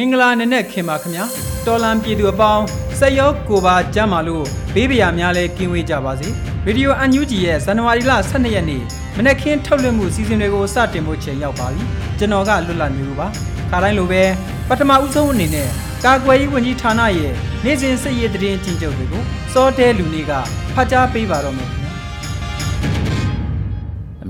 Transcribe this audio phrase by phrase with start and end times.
[0.00, 1.24] မင်္ဂလာနံနက်ခင်ပါခင်ဗျာ
[1.66, 2.64] တော်လံပြည်သူအပေါင်း
[2.98, 6.28] စက်ရောကိုပါကြမ်းပါလို့ဘေးပရာများလဲကင်းဝေးကြပါစေ
[6.66, 8.82] ရေဒီယိုအန်ယူဂျီရဲ့ဇန်နဝါရီလ12ရက်နေ့
[9.16, 11.82] မနက်ခင်းထုတ်လွှင့်မှုစီစဉ်တွေကိုစတင်ဖို့ချိန်ရောက်ပါပြီ
[12.18, 13.26] ကျွန်တော်ကလွတ်လပ်နေလို့ပါ
[13.70, 14.22] ခါတိုင်းလိုပဲ
[14.68, 15.68] ပထမဦးဆုံးအနေနဲ့
[16.04, 17.32] ကာကွယ်ရေးဝန်ကြီးဌာနရဲ့
[17.64, 20.32] နေ့စဉ်စစ်ရေးတရင်ကြီးချုပ်တွေကိုစောတဲလူနေက
[20.74, 21.77] ဖတ်ကြားပေးပါတော့မယ်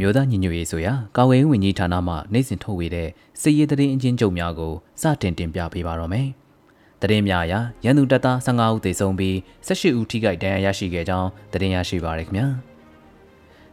[0.01, 3.09] မျိုးသားညီညွတ်ရေးဆိုရာကာဝေးဝင်ကြီးဌာနမှနိုင်စဉ်ထုတ်ဝေတဲ့
[3.41, 6.29] စစ်ရေးသတင်းအချင်းချုပ်များကိုစတင်တင်ပြပေးပါတော့မယ်။
[7.01, 7.55] သတင်းများအရ
[7.85, 9.35] ရန်သူတပ်သား15ဦးသေဆုံးပြီး
[9.67, 12.47] 18ဦးထိခိုက်ဒဏ်ရာရရှိခဲ့ကြောင်းသတင်းရရှိပါရခင်ဗျာ။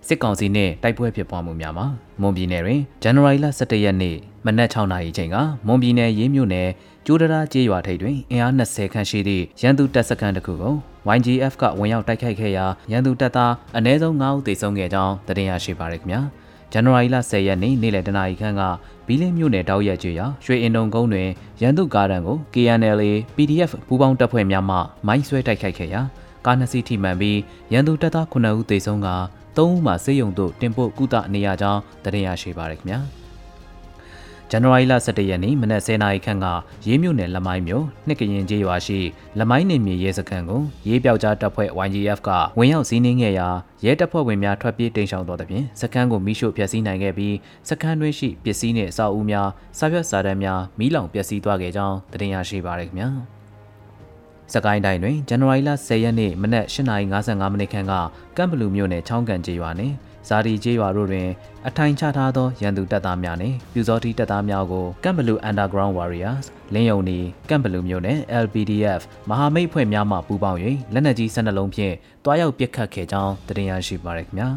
[0.08, 1.88] စစ်ကောင်စီနဲ့တိုက်ပွဲဖြစ်ပွားမှုများမှာ
[2.22, 4.16] မွန်ပြည်နယ်တွင်ဇန်နဝါရီလ17ရက်နေ့
[4.46, 5.38] မနက်6နာရီချိန်က
[5.68, 6.70] မွန်ပြည်နယ်ရေးမြို့နယ်
[7.06, 10.74] ကျိုးတရာကျေးရွာထိပ်တွင်အင်အား20ခန့်ရှိသည့်ရန်သူတပ်စခန်းတစ်ခုကို
[11.18, 16.22] YGF ကဝင်ရောက်တိုက်ခိုက်ခဲ့ရာရန်သူတပ်သားအနည်းဆုံး9ဦးသေဆုံးခဲ့ကြောင်းသတင်းရရှိပါရခင်ဗျာ။
[16.72, 18.62] ဇန်နဝါရီလ10ရက်နေ့နေ့လယ်တနာရီခန့်က
[19.08, 21.30] ဘီလင်းမြို့နယ်တောက်ရက်ကျွော်ရွှေအင်တုံကုန်းတွင်
[21.62, 26.02] ရန်သူကားတံကို KNLA PDF ပူးပေါင်းတပ်ဖွဲ့များမှမိုင်းဆွဲတိုက်ခိုက်ခဲ့ရာ
[26.46, 27.40] ကားနှစ်စီးထိမှန်ပြီး
[27.74, 29.10] ရန်သူတပ်သား9ဦးသေဆုံးက
[29.56, 33.25] 3ဦးမှစေယုံတို့တင်ပို့ကုသနေရကြောင်းသတင်းရရှိပါရခင်ဗျာ။ဇ
[34.56, 36.46] န်နဝါရီလ17ရက်နေ့မနက်10:00နာရီခန့်က
[36.88, 39.00] ရေးမြို့နယ်လမိုင်းမြို့နှစ်ကရင်ကျေးရွာရှိ
[39.40, 43.48] လမိုင်းနေမြေရဲစခန်းကိုရေးပြောက်ကြားတပ်ဖွဲ့ YGF ကဝင်ရောက်စီးနင်းခဲ့ရာ
[43.86, 47.36] ရဲတပ်ဖွဲ့ဝင်များထွက်ပြေးတိမ်းရှောင်တော်တဲ့ပြင်စခန်းကိုမိရှို့ဖျက်ဆီးနိုင်ခဲ့ပြီး
[47.70, 53.10] စခန်းတွင်းရှိပစ္စည်းနှင့်အဆောက်အဦများစာရွက်စာတမ်းများမိလောင်ပျက်စီးသွားခဲ့ကြောင်းသတင်းရရှိပါရခင်ဗျာ
[54.54, 57.94] စကိုင်းတိုင်းတွင်ဇန်နဝါရီလ10ရက်နေ့မနက်8:55မိနစ်ခန့်က
[58.38, 59.96] ကမ်ဘလူမြို့နယ်ချောင်းကန်ကျေးရွာနှင့်
[60.28, 61.28] ဇာဒီကျေးရွာတို့တွင်
[61.68, 67.18] အထိုင်ချထားသောရန်သူတပ်သားများနှင့်ပြူစောတိတပ်သားများကိုကမ်ဘလူ Underground Warriors လင်းယုံနီ
[67.50, 70.60] ကမ်ဘလူမျိုးနှင့် LPDF မဟာမိတ်ဖွဲ့များမှပူးပေါင်း၍
[70.94, 71.94] လက်နက်ကြီး12လုံးဖြင့်
[72.24, 74.50] တွားရောက်ပစ်ခတ်ခဲ့ကြောင်းတင်ရရှိပါရခင်ဗျာ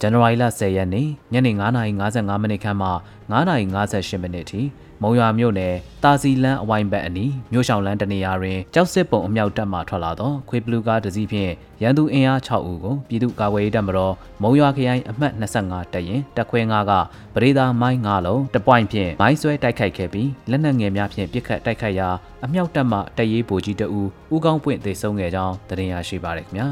[0.00, 2.88] ဇန်နဝါရီလ10ရက်နေ့ညနေ9:55မိနစ်ခန့်မှ
[3.30, 4.60] 9:58မိနစ်ထိ
[5.02, 15.32] မုံရွာမြို့နယ်တာစီလန်းအဝိုင်းဘက်အနီးမြို့ဆောင်လန်းတနေရာတွင်ကြောက်စစ်ပုံအမြောက်တပ်မှထွက်လာသောခွေဘလူးကားတစ်စီးဖြင့်ရန်သူအင်အား6ဦးကိုပြည်သူ့ကာကွယ်ရေးတပ်မတော်မုံရွာခရိုင်အမှတ်
[15.64, 16.92] 25တပ်ရင်တပ်ခွဲ9က
[17.34, 22.08] ပရိသာမိုင်း9လုံးတပွိုင်ဖြင့်မိုင်းဆွဲတိုက်ခိုက်ခဲ့ပြီးလက်နက်ငယ်များဖြင့်ပစ်ခတ်တိုက်ခိုက်ရာ
[22.44, 24.02] အမြောက်တပ်မှတရေးဗိုလ်ကြီးတအူ
[24.34, 26.68] ဦးကောင်းပွင့်သေဆုံးခဲ့ကြောင်းသတင်းရရှိပါရခင်ဗျာ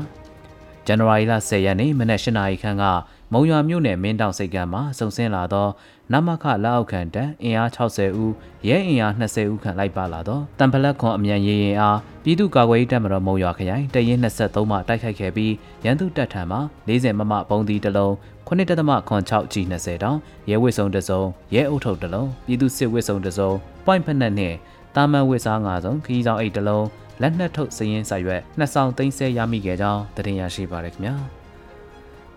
[0.86, 2.84] ဇန်နဝါရီလ10ရက်နေ့မနက်၈နာရီခန့်က
[3.32, 5.68] မုံရွာမြို့နယ်မင်းတောင်စိတ်ကမ်းမှာစုံစင်းလာသော
[6.12, 8.32] နမခလက်အောက်ခံတန်းအင်အား60ဦး
[8.68, 15.52] ရဲအင်အား20ဦးခန့်လိုက်ပါလာသောတံဖလက်ခွန်အမြန်ရေးရင်အားပြည်သူ့ကာကွယ်ရေးတပ်မတော်မုံရွာခရိုင်တရင်23မှတိုက်ခိုက်ခဲ့ပြီး
[15.84, 16.58] ရန်သူတပ်ထံမှ
[16.88, 18.12] 40မမပုံသီးတစ်လုံး
[18.48, 20.18] 9.6 G 20 တောင်
[20.50, 21.22] ရဲဝစ်စုံတစ်စုံ
[21.54, 23.50] ရဲအုပ်ထုပ်တစ်လုံးပြည်သူစစ်ဝစ်စုံတစ်စုံ
[23.84, 24.56] point ဖက်နှက်နှင့်
[24.94, 26.86] တာမန်ဝစ်စား၅စုံခီးဆောင်အိတ်တစ်လုံး
[27.22, 31.16] လက်နက်ထုတ်စရင်စာရွက်နှစ်ဆောင်သိမ်းဆဲရမိခဲ့ကြောင်းသတင်းရရှိပါရခင်ဗျာ။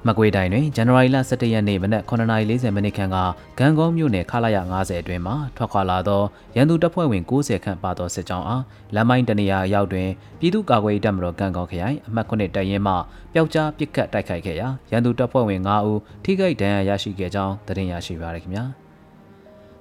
[0.07, 3.17] မကွေတိုင်းတွင်ဇန်နဝါရီလ17ရက်နေ့မနက်9:40မိနစ်ခန့်က
[3.57, 6.21] ဂန်ကုန်းမြို့နယ်ခလာရ90အတွင်းမှထွက်ခွာလာသော
[6.55, 8.63] ရန်သူတပ်ဖွဲ့ဝင်90ခန့်ပါသောစစ်ကြောင်းအား
[8.95, 12.93] လမ်းမိုင်းတနေရာရောက်တွင်ပြည်သူ့ကာကွယ်ရေးတပ်မတော်ကံကောက်ခရိုင်အမှတ်9တပ်ရင်းမှ
[13.33, 18.63] ပျောက်ကြားပစ်ခတ်တိုက်ခိုက်ခဲ့ရာရန်သူတပ်ဖွဲ့ဝင်9ဦးထိခိုက်ဒဏ်ရာရရှိခဲ့ကြောင်းသတင်းရရှိပါရခင်ဗျာ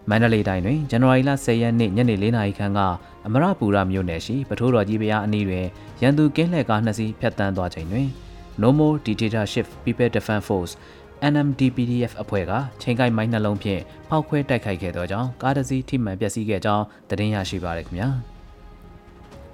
[0.08, 2.80] မန္တလေးတိုင်းတွင်ဇန်နဝါရီလ10ရက်နေ့ညနေ4:00နာရီခန့်က
[3.26, 5.66] အမရပူရမြို့နယ်ရှိပထိုးတော်ကြီးဘုရားအနီးတွင်
[6.02, 8.08] ရန်သူကင်းလှည့်ကားနှစ်စီးဖြတ်တန်းသွားချိန်တွင်
[8.62, 10.72] No More Dictatorship People Defense Force
[11.32, 12.52] NMDPDF အဖွဲ့က
[12.82, 18.08] ချိန်ကိုက်မိုင်းနှလုံးဖြင့်ဖောက်ခွဲတိုက်ခိုက်ခဲ့သောကြောင့်ကားတစ်စီးထိမှန်ပျက်စီးခဲ့ကြောင်းသတင်းရရှိပါရခင်ဗျာ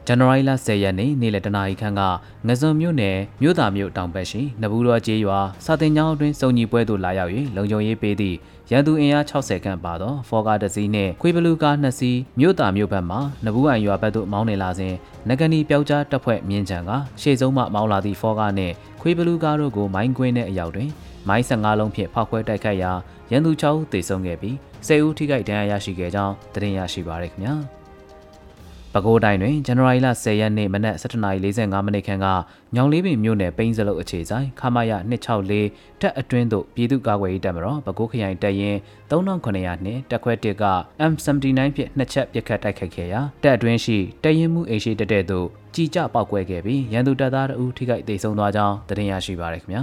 [0.09, 2.01] ဇန်နဝါရီလ10ရက်နေ့နေ့လယ်တနာရီခန့်က
[2.47, 8.37] ငဇုံမြို့နယ်မြို့သားမြို့တောင်ဘက်ရှိနဘူးတော်ကျေးရွာစာတင်ကျောင်းအတွင်းစုံညီပွဲသို့လာရောက်၍လုံခြုံရေးပေးသည့်
[8.71, 14.95] ရန်သူအင်အား60ခန့်ပါသောဖော်ကားတစ်စီးနှင့်ခွေးဘလူးကားနှစ်စီးမြို့သားမြို့ဘက်မှနဘူးအိုင်ရွာဘက်သို့မောင်းနေလာစဉ်
[15.29, 16.91] နဂနီပျောက်ကြားတပ်ဖွဲ့မြင်းချံက
[17.21, 20.91] ရှေ့ဆုံးမှမောင်းလာသည့်ဖော်ကားနှင့်ခွေးဘလူးကားတို့ကိုမိုင်းကွင်းနှင့်အရောက်တွင်
[21.29, 22.93] မိုင်း15လုံးဖြင့်ဖောက်ခွဲတိုက်ခိုက်ရာ
[23.31, 24.55] ရရန်သူ6ဦးသေဆုံးခဲ့ပြီး
[24.87, 27.57] 10ဦးထိခိုက်ဒဏ်ရာရရှိခဲ့ကြောင်းသတင်းရရှိပါရခင်ဗျာ။
[28.95, 32.27] ပဲခူးတိုင်းတွင်ဇန်နဝါရီလ10ရက်နေ့မနက်7:45မိနစ်ခန့်က
[32.75, 34.93] ညောင်လေးပင်မြို့နယ်ပိန်းစလုတ်အခြေဆိုင်ခမာယ
[35.51, 38.79] 264တက်အတွင်းသို့ပြည်သူ့ကာကွယ်ရေးတပ်မတော်ပဲခူးခရိုင်တပ်ရင်း
[39.11, 40.65] 3900နှင့်တက်ခွဲ1က
[41.11, 49.83] M79 ဖြင့်နှစ်ချက်ပစ်ခတ်တိုက်ခိုက်ခဲ့ရာတပ်အတွင်းရှိတပ်ရင်းမှုအိမ်ရှိတက်တဲ့သို့ကြီးကြပောက်ကွဲခဲ့ပြီးရန်သူတပ်သားတို့ထိခိုက်ဒေဆုံးသွားကြောင်းသတင်းရရှိပါရခင်ဗျာ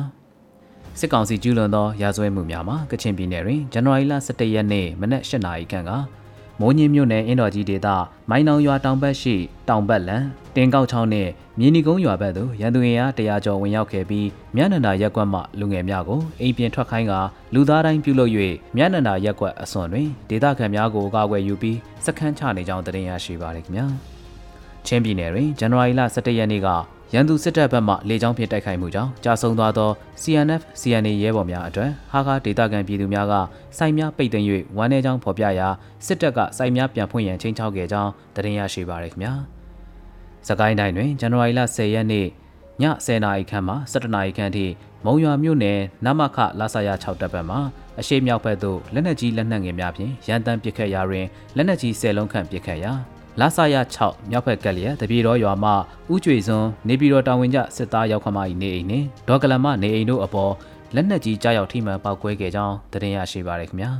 [0.99, 5.91] စစ်ကောင်စီကျူးလွန်သောရာဇဝဲမှုများမှာကချင်ပြည်နယ်တွင်ဇန်နဝါရီလ17ရက်နေ့မနက်8:00နာရီခန့်က
[6.61, 7.87] မိုးညင်းမြို့နယ်အင်းတော်ကြီးဒေသ
[8.29, 9.35] မိုင်းနောင်ရွာတောင်ဘက်ရှိ
[9.69, 10.23] တောင်ဘက်လန်
[10.55, 11.29] တင်ကောက်ချောင်းနဲ့
[11.59, 17.13] မြေနီကုန်းရွာဘက်သို့ရန်သူရင်အားတရားကျော်ဝင်ရောက်ခဲ့ပြီးမြနန္ဒာရက်ကွက်မှလူငယ်များကိုအိမ်ပြင်ထွက်ခိုင်းက
[17.53, 18.31] လူသားတိုင်းပြုလုပ်၍
[18.75, 23.85] မြနန္ဒာရက်ကွက်အစွန်တွင်ဒေသခံများကိုကာကွယ်ယူပြီးစခန်းချနေကြောင်းတင်ရရှိပါရခင်ဗျာ
[24.85, 26.67] ချင်းပြည်နယ်တွင်ဇန်နဝါရီလ17ရက်နေ့က
[27.13, 29.89] ရန်သူစစ်တပ်ဘက်မှလေကြောင်းဖြင့်တိုက်ခိုက်မှုကြောင့်ကြာဆုံးသွားသော
[30.21, 33.33] CNF CNA ရဲဘော်များအတွက်ဟာကာဒေတာကန်ပြည်သူများက
[33.77, 34.45] စိုက်များပိတ်သိမ်း၍
[34.77, 35.67] ဝမ်းနည်းကြောင်းဖော်ပြရာ
[36.05, 39.33] စစ်တပ်ကစိုက်များပြန်ဖွင့်ရန်ချိန်ချောက်ခဲ့ကြောင်းသတင်းရရှိပါရခင်ဗျာ။
[40.47, 42.27] စကိုင်းတိုင်းတွင်ဇန်နဝါရီလ10ရက်နေ့ည
[42.81, 44.65] 10:00နာရီခန့်မှ17:00နာရီခန့်ထိ
[45.05, 47.57] မုံရွာမြို့နယ်နမခလာဆာယာ6တပ်ဘက်မှ
[47.99, 51.25] အရှိမြောက်ဘက်သို့လက်နက်ကြီးလက်နက်ငယ်များဖြင့်ရန်တမ်းပစ်ခတ်ရာတွင်
[51.55, 52.93] လက်နက်ကြီး10လုံးခန့်ပစ်ခတ်ရာ
[53.41, 55.71] လာဆာရ6မြောက်ဘက်ကလျက်တပြေတော်ရွာမှ
[56.13, 60.53] ဥကျွေစွန်းနေပြည်တော်တာဝန်ကျစစ်သားရောက်ခမ၏နေအိမ်နှင့်ဒေါကလမနေအိမ်တို့အပေါ်
[60.95, 63.91] လက်နက်ကြီးကြားရောက်ထိမှန်ပောက်ကွဲခဲ့ကြောင်းသတင်းရရှိပါရခင်ဗျာ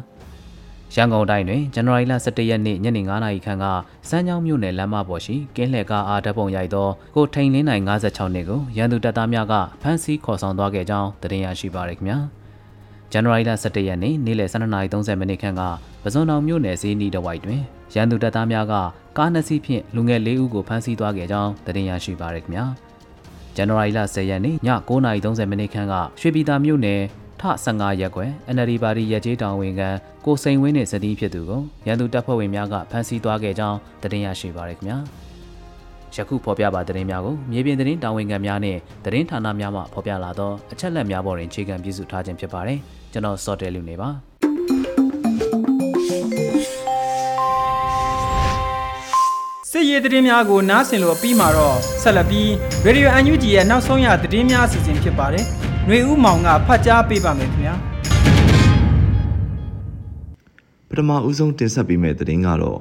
[0.96, 3.66] ရန်ကုန်တိုင်းတွင်ဇန်နဝါရီလ17ရက်နေ့ညနေ9:00နာရီခန့်က
[4.10, 12.41] စမ်းချောင်းမြို့နယ်လမ်းမပေါ်ရှိကင်းလှည့်ကားအားဓာတ်ပုံရိုက်သောကိုထိန်လင်းနိုင်56နှစ်ကိုရန်သူတပ်သားများကဖမ်းဆီးခေါ်ဆောင်သွားခဲ့ကြောင်းသတင်းရရှိပါရခင်ဗျာ
[13.14, 15.62] ဇန်နဝါရီလ17ရက်နေ့နေ့လယ်12:30မိနစ်ခန့်က
[16.04, 17.62] ပဇွန်တောင်မြို့နယ်ဈေးနီးတဝိုက်တွင်
[17.94, 18.74] ရန်သူတပ်သားများက
[19.18, 22.66] ကားနှစ်စီးဖြင့်လူငယ်၄ဦးကိုဖမ်းဆီးသွားခဲ့ကြောင်းသတင်းရရှိပါရခင်ဗျာ
[23.56, 24.56] ဇန်နဝါရီလ10ရက်နေ့ည
[24.90, 27.02] 9:30မိနစ်ခန့်ကရွှေပြည်သာမြို့နယ်
[27.42, 29.82] ထ15ရက်ကွယ် NLD ပါတီရက်ကျေးတောင်ဝင်က
[30.26, 34.98] ကိုစိန်ဝင်းနဲ့စတီးဖြစ်သူကိုရန်သူတပ်ဖွဲ့ဝင်များကဖမ်းဆီးသွားခဲ့ကြောင်းသတင်းရရှိပါရခင်ဗျာ
[36.16, 42.80] ယခုဖော်ပြပါသတင်းများကိုမြေပြင်သတင်းတာဝန်ခံများနဲ့သတင်းဌာနများမှဖော်ပြလာသောအချက်အလက်များပေါ်တွင်အခြေခံပြည့်စုံထားခြင်းဖြစ်ပါတယ်
[43.14, 44.10] ကျွန်တော်စောတဲလူနေပါ
[49.72, 52.48] စစ်ရေးသတင်းများကိုနားဆင်လို့ပြီးမှာတော့ဆက်လက်ပြီး
[52.86, 55.46] Radio UNG ရဲ့နောက်ဆုံးရသတင်းများအစီအစဉ်ဖြစ်ပါတယ်။
[55.88, 57.76] ຫນွေဦးမောင်ကဖတ်ကြားပေးပါမယ်ခင်ဗျာ။
[60.90, 62.80] ပထမဦးဆုံးတင်ဆက်ပေးမယ့်သတင်းကတော့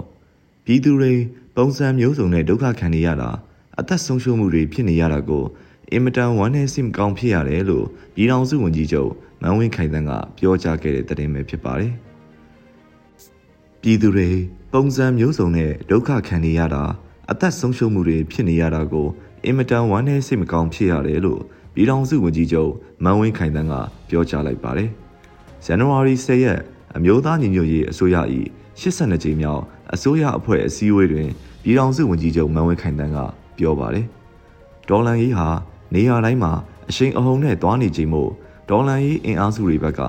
[0.65, 1.13] ပြည်သူတွေ
[1.57, 3.31] ပုံစံမျိုးစုံနဲ့ဒုက္ခခံနေရတာ
[3.79, 5.45] အသက်ဆုံးရှုံးမှုတွေဖြစ်နေရတာကို
[5.93, 9.11] အင်မတန်ဝမ်းနည်းစိတ်ကောင်းဖြစ်ရတယ်လို့ပြည်ထောင်စုဝန်ကြီးချုပ်
[9.43, 11.93] မန်ဝင်းခိုင်တန်းကပြောကြားခဲ့တဲ့သတင်းပဲဖြစ်ပါတယ်။
[13.83, 14.29] ပြည်သူတွေ
[14.73, 16.85] ပုံစံမျိုးစုံနဲ့ဒုက္ခခံနေရတာ
[17.31, 19.09] အသက်ဆုံးရှုံးမှုတွေဖြစ်နေရတာကို
[19.45, 21.41] အင်မတန်ဝမ်းနည်းစိတ်မကောင်းဖြစ်ရတယ်လို့
[21.75, 22.73] ပြည်ထောင်စုဝန်ကြီးချုပ်
[23.05, 23.75] မန်ဝင်းခိုင်တန်းက
[24.09, 24.91] ပြောကြားလိုက်ပါတယ်။
[25.65, 26.59] ဇန်နဝါရီ10ရက်
[26.97, 28.17] အမျိုးသားညီညွတ်ရေးအစိုးရ၏
[28.81, 29.63] 82ကြိမ်မြောက်
[29.95, 31.29] အစိုးရအဖွဲ့အစည်းအဝေးတွင်
[31.63, 33.19] ပြည်ထောင်စုဝန်ကြီးချုပ်မန်ဝင်းခိုင်တန်းက
[33.59, 34.07] ပြောပါတယ်။
[34.89, 35.49] ဒေါ်လန်ရေးဟာ
[35.95, 36.53] နေရာတိုင်းမှာ
[36.91, 38.31] အရှိန်အဟုန်နဲ့တွားနေချိန်မို့
[38.69, 40.01] ဒေါ်လန်ရေးအင်အားစုတွေဘက်က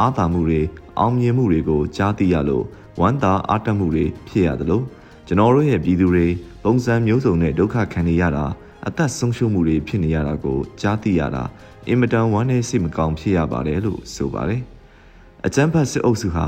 [0.00, 0.60] အာသာမှုတွေ
[0.98, 2.64] အောင်မြင်မှုတွေကိုကြားသိရလို့
[3.00, 4.82] ဝမ်းသာအားတက်မှုတွေဖြစ်ရသလို
[5.26, 6.26] ကျွန်တော်တို့ရဲ့ပြည်သူတွေ
[6.64, 8.44] ပုံစံမျိုးစုံနဲ့ဒုက္ခခံနေရတာ
[8.86, 11.42] အသက်ဆုံးရှုံးမှုတွေဖြစ်နေရတာကိုကြားသိရတာ
[11.88, 14.62] အင်မတန်ဝမ်းနည်းစိတ်မကောင်းဖြစ်ရပါတယ်လို့ဆိုပါတယ်။
[15.46, 16.46] အကြမ်းဖက်စစ်အုပ်စုဟာ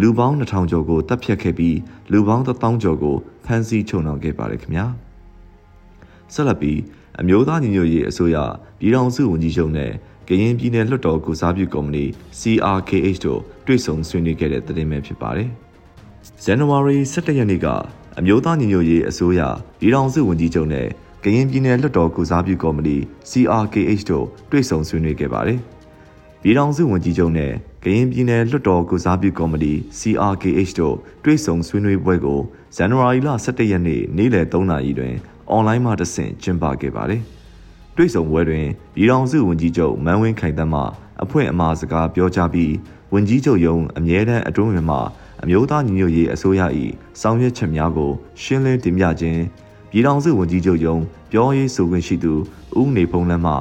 [0.00, 1.76] လူပေါင်း2000ကျော်ကိုတပ်ဖြတ်ခဲ့ပြီး
[2.12, 4.86] လူပေါင်း1000ကျော်ကိုဖမ်းဆီးချုပ်နှောင်ခဲ့ပါတယ်ခင်ဗျာ။
[6.34, 6.78] ဆက်လက်ပြီး
[7.22, 8.36] အမျိုးသားညီညွတ်ရေးအစိုးရ
[8.80, 9.90] ပြည်ထောင်စုဝန်ကြီးချုပ်နဲ့
[10.28, 12.04] ကရင်ပြည်နယ်လွှတ်တော်ကုစားပြုကော်မတီ
[12.40, 15.48] CRKH တို့တွေ့ဆုံဆွေးနွေးခဲ့တဲ့သတင်းပဲဖြစ်ပါတယ်။
[16.44, 17.66] ဇန်နဝါရီ17ရက်နေ့က
[18.18, 19.40] အမျိုးသားညီညွတ်ရေးအစိုးရ
[19.80, 20.86] ပြည်ထောင်စုဝန်ကြီးချုပ်နဲ့
[21.24, 22.96] ကရင်ပြည်နယ်လွှတ်တော်ကုစားပြုကော်မတီ
[23.30, 25.58] CRKH တို့တွေ့ဆုံဆွေးနွေးခဲ့ပါတယ်။
[26.42, 27.52] ပြည်ထောင်စုဝန်ကြီးချုပ်နဲ့
[27.84, 32.40] ကရင်ပြည်နယ်လွှတ်တော်ကုစားပြုကော်မတီ CRKH တို့တွေ့ဆုံဆွေးနွေးပွဲကို
[32.76, 35.14] ဇန်နဝါရီလ17ရက်နေ့နေ့လယ်3နာရီတွင်
[35.50, 37.22] အွန်လိုင်းမှတဆင့်ကျင်းပခဲ့ပါတယ်။
[37.96, 40.82] တွေ့ဆုံပွဲတွင်ပြည်ထောင်စုဝန်ကြီးချုပ်မန်းဝင်းခိုင်တမ်းမှ
[41.22, 42.72] အဖွင့်အမှာစကားပြောကြားပြီး
[43.12, 44.98] ဝန်ကြီးချုပ်ရုံးအမြဲတမ်းအတွင်းဝင်မှ
[45.42, 46.62] အမျိုးသားညီညွတ်ရေးအစိုးရ၏
[47.20, 48.10] ဆောင်ရွက်ချက်များကို
[48.42, 49.40] ရှင်းလင်းတင်ပြခြင်း
[49.90, 50.96] ပြည်ထောင်စုဝန်ကြီးချုပ်ယုံ
[51.32, 52.32] ပြောရေးဆိုခွင့်ရှိသူ
[52.80, 53.54] ဦးနေဖုံးလန်းမှ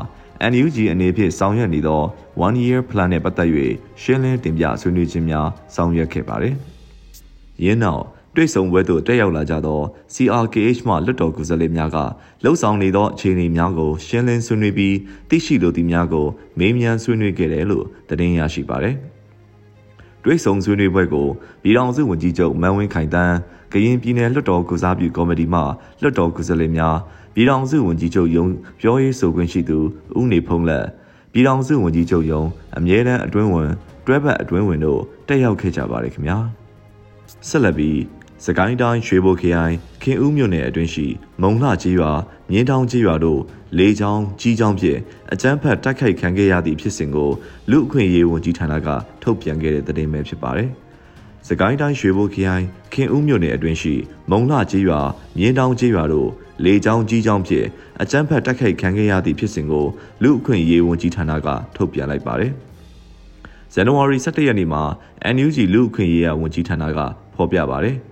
[0.51, 2.01] NUG အနေဖြင့်ဆောင်ရွက်နေသော
[2.46, 3.50] one year plan နဲ့ပတ်သက်၍
[4.01, 6.55] ရှင်းလင်းတင်ပြဆွေးနွေးခြင်းများဆောင်ရွက်ခဲ့ပါတယ်။
[7.63, 8.03] ယင်းနောက်
[8.36, 9.79] တွေ့ဆုံပွဲသို့တက်ရောက်လာကြသော
[10.13, 11.98] CRKH မှလွတ်တော်ကိုယ်စားလှယ်များက
[12.43, 14.95] လှုပ်ဆောင်နေသောအခြေအနေများကိုရှင်းလင်းဆွေးနွေးပြီး
[15.29, 16.27] သိရှိလိုသည့်များကို
[16.59, 18.95] မေးမြန်းဆွေးနွေးခဲ့တယ်လို့သတင်းရရှိပါရသည်။
[20.24, 21.27] တွဲဆုံဆွေးနွေးပွဲကို
[21.63, 23.36] ပြည်ထောင်စုဝန်ကြီးချုပ်မန်ဝင်းခိုင်တန်း
[23.74, 25.62] ကရင်ပြည်နယ်လွှတ်တော်ကုစားပြုကော်မတီမှ
[26.01, 26.95] လွှတ်တော်ကိုယ်စားလှယ်များ
[27.33, 28.45] ပြည်ထောင်စုဝန်ကြီးချုပ်ယုံ
[28.79, 29.77] ပြောရေးဆိုခွင့်ရှိသူ
[30.19, 30.86] ဦးနေဖုံးလက်
[31.33, 32.41] ပြည်ထောင်စုဝန်ကြီးချုပ်ယုံ
[32.77, 33.69] အမြဲတမ်းအတွင်းဝင်
[34.05, 36.38] တွဲဘက်အတွင်းဝင်တို့တက်ရောက်ခဲ့ကြပါတယ်ခင်ဗျာ
[37.48, 37.98] ဆက်လက်ပြီး
[38.46, 41.08] စကိုင်းတိုင်းရွှေဘိုခရိုင်ခင်ဦးမြို့နယ်အတွင်းရှိ
[41.41, 42.12] မုံလှကြီးရွာ
[42.51, 43.41] မြင်းတောင်ကြီးရွာတို့
[43.77, 45.00] လေချောင်းကြီးချောင်းဖြင့်
[45.34, 47.31] အကြမ်းဖက်တိုက်ခိုက်ခံခဲ့ရသည့်ဖြစ်စဉ်ကို
[47.72, 48.88] လူအခွင့်အရေးဝန်ကြီးဌာနက
[49.24, 50.69] ထုတ်ပြန်ခဲ့တဲ့သတင်းပဲဖြစ်ပါတယ်။
[51.48, 53.96] စကိုင်းတိုင်းရွှေဘိုခရိုင်ခင်ဦးမြို့နယ်အတွင်းရှိ
[54.31, 55.01] မုံလှကြီးရွာ
[55.38, 56.29] မြင်းတောင်ကြီးရွာတို့
[56.65, 57.67] လေချောင်းကြီးချောင်းဖြင့်
[58.01, 59.86] အကြမ်းဖက်တိုက်ခိုက်ခံခဲ့ရသည့်ဖြစ်စဉ်ကို
[60.24, 62.51] လူအခွင့်အရေးဝန်ကြီးဌာနကထုတ်ပြန်လိုက်ပါတယ်။
[63.74, 64.84] ဇန်နဝါရီ17ရက်နေ့မှာ
[65.36, 67.00] NUG လူအခွင့်အရေးဝန်ကြီးဌာနက
[67.36, 67.98] ဖော်ပြပါတယ်။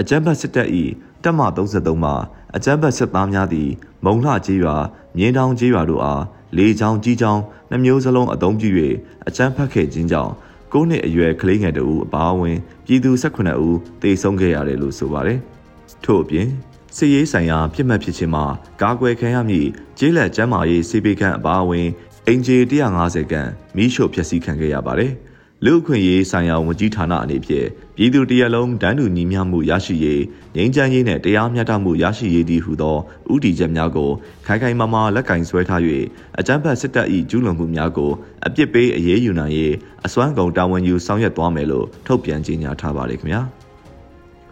[0.00, 0.68] အကြမ်းဖက်စစ်တပ်၏
[1.24, 2.12] တပ်မ33မှ
[2.56, 3.70] အကြမ်းဖက်စစ်သားများသည်
[4.04, 4.76] မုံလှကြီးရွာ
[5.16, 6.22] မြင်းတောင်ကြီးရွာတို့အား
[6.56, 8.68] လေချောင်းကြီးချောင်းနှမျိုးစလုံးအုံပြု၍
[9.26, 10.32] အကြမ်းဖက်ခဲ့ခြင်းကြောင့်
[10.72, 15.38] ၉နှစ်အရွယ်ကလေးငယ်တို့အပါအဝင်ပြည်သူ18ဦးသေဆုံးခဲ့ရတယ်လို့ဆိုပါတယ်။
[16.04, 16.48] ထို့အပြင်
[16.96, 18.44] စစ်ရေးဆိုင်ရာပြစ်မှတ်ဖြစ်ခြင်းမှာ
[18.82, 21.88] ကာကွယ်ခံရမည့်ကျေးလက်ကျမ်းမာရေးစေပေခန့်အပါအဝင်
[22.26, 22.56] အင်ဂျီ
[22.94, 25.12] 150ခန့်မိရှို့ဖျက်ဆီးခံခဲ့ရပါတယ်။
[25.66, 27.66] လူ့အခွင့်အရေးဆိုင်ရာဝန်ကြီးဌာနအနေဖြင့်
[27.96, 30.22] ပြည်သူတရက်လုံးဒန်းတူညီမျှမှုရရှိရေး
[30.56, 32.96] ငြိမ်းချမ်းရေးနဲ့တရားမျှတမှုရရှိရေးတည်ဟူသော
[33.32, 34.10] ဥတီချက်များကို
[34.46, 35.80] ခိုင်ခိုင်မာမာလက်ကင်ဆွဲထား၍
[36.38, 38.10] အကြမ်းဖက်စစ်တပ်၏ကျူးလွန်မှုများကို
[38.46, 39.74] အပြစ်ပေးအရေးယူနိုင်ရေး
[40.06, 43.42] အစွမ်းကုန်တာဝန်ယူဆောင်ရွက်သွားမယ်လို့ထုတ်ပြန်ကြေညာထားပါတယ်ခင်ဗျာ။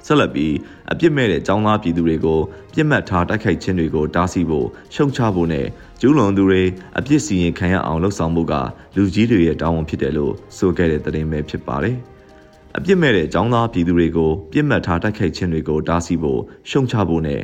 [0.06, 0.54] ဆက်လက်ပြီး
[0.92, 2.40] အပြစ်မဲ့တဲ့ចောင်းသားပြည်သူတွေကို
[2.74, 5.66] ပြစ်မှတ်ထားတိုက်ခိုက်ခြင်းတွေကိုတားဆီးဖို့ရှုံချဖို့နဲ့
[6.00, 6.62] ကျူးလွန်သူတွေ
[6.98, 8.54] အပြစ်စီရင်ခံရအောင်လှုံ့ဆော်မှုက
[8.96, 11.96] လူကြီးတွေရဲ့တာဝန်ဖြစ်တယ်လို့ဆိုခဲ့တဲ့သတင်းပဲဖြစ်ပါတယ်။
[12.76, 16.40] အပြစ်မဲ့တဲ့ចောင်းသားပြည်သူတွေကိုပြစ်မှတ်ထားတိုက်ခိုက်ခြင်းတွေကိုတားဆီးဖို့
[16.70, 17.40] ရှုံချဖို့နဲ့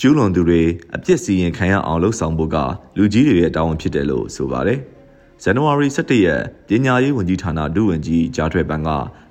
[0.00, 0.62] ကျူးလွန်သူတွေ
[0.96, 2.56] အပြစ်စီရင်ခံရအောင်လှုံ့ဆော်ဖို့က
[2.96, 4.78] လူကြီးတွေရဲ့တာဝန်ဖြစ်တယ်လို့ဆိုပါတယ်။
[5.42, 8.88] ဇန်နဝါရီ17ရက်ပညာရေးဝန်ကြီးဌာနဒုဝန်ကြီးကြားထွေပန်က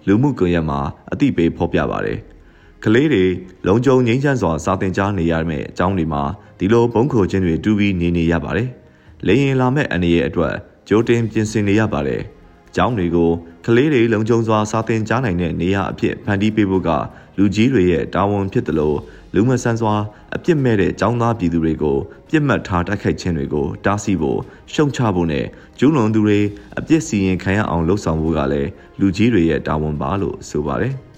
[0.08, 0.80] လူမှုကွန်ရက်မှာ
[1.12, 2.20] အသိပေးဖော်ပြပါတယ်။
[2.86, 3.26] ကလေးတွေ
[3.68, 6.24] လုံခြုံငြိမ်းချမ်းစွာစာသင်ကြားနေရမယ့်အကြောင်းတွေမှာ
[6.60, 8.70] ဒီလိုဘုံခိုခြင်းတွေတူပြီးနေနေရပါတယ်။
[9.28, 10.56] လေရင်လာမဲ့အနေရဲ့အတွက်
[10.88, 12.22] ကြိုတင်ပြင်ဆင်နေရပါတယ်။
[12.76, 13.30] ကျောင်းတွေကို
[13.66, 16.90] ကလေးတွေလုံခြုံစွာစာသင်ကြားနိုင်တဲ့နေရာအဖြစ်ဖန်တီးပေးဖို့က
[17.38, 18.98] လူကြီးတွေရဲ့တာဝန်ဖြစ်တယ်လို့
[19.34, 19.94] လူမဆန်စွာ
[20.36, 21.98] အပြစ်မဲ့တဲ့ကျောင်းသားပြည်သူတွေကို
[22.30, 24.40] ပြစ်မှတ်ထားတိုက်ခိုက်ခြင်းတွေကိုတားဆီးဖို့
[24.74, 25.46] ရှုံချဖို့နဲ့
[25.80, 26.40] ကျူးလွန်သူတွေ
[26.80, 28.70] အပြစ်စီရင်ခံရအောင်လှုံ့ဆော်ဖို့ကလည်း
[29.00, 30.96] လူကြီးတွေရဲ့တာဝန်ပါလို့ဆိုပါတယ်။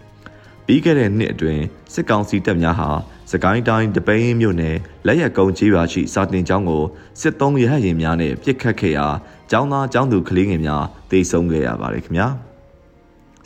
[0.65, 1.63] ပြီးခဲ့တဲ့နှစ်အတွင်း
[1.93, 2.89] စစ်ကောင်စီတပ်များဟာ
[3.31, 4.77] စကိုင်းတိုင်းတပိန်းမြို့နယ်
[5.07, 6.83] လက်ရက်ကုန်းကြီးရွာရှိစာတင်ကျောင်းကို
[7.21, 9.07] စစ်သုံးရဟတ်ရင်များနဲ့ပစ်ခတ်ခဲ့ရာ
[9.51, 12.27] ကျောင်းသားကျောင်းသူကလေးငယ်များတေဆုံးခဲ့ရပါတယ်ခင်ဗျာ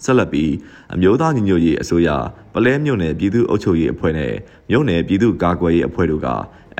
[0.03, 0.51] ဆက်လက်ပြီး
[0.93, 2.09] အမျိုးသားညီညွတ်ရေးအစိုးရ
[2.53, 4.33] ပလဲမြို့နယ်ပြည်သူ့အုပ်ချုပ်ရေးအဖွဲ့နဲ့
[4.69, 6.29] မြို့နယ်ပြည်သူ့ကာကွယ်ရေးအဖွဲ့တို့က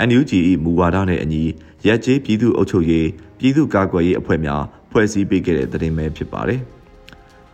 [0.08, 0.32] NUG
[0.64, 1.44] ၏မူဝါဒနဲ့အညီ
[1.88, 3.08] ရက်ကျေးပြည်သူ့အုပ်ချုပ်ရေး
[3.40, 6.62] ပြည်သူ့ကာကွယ်ရေးအဖွဲ့များဖွဲ့စည်းပေးခဲ့တဲ့သတင်းပဲဖြစ်ပါတယ်။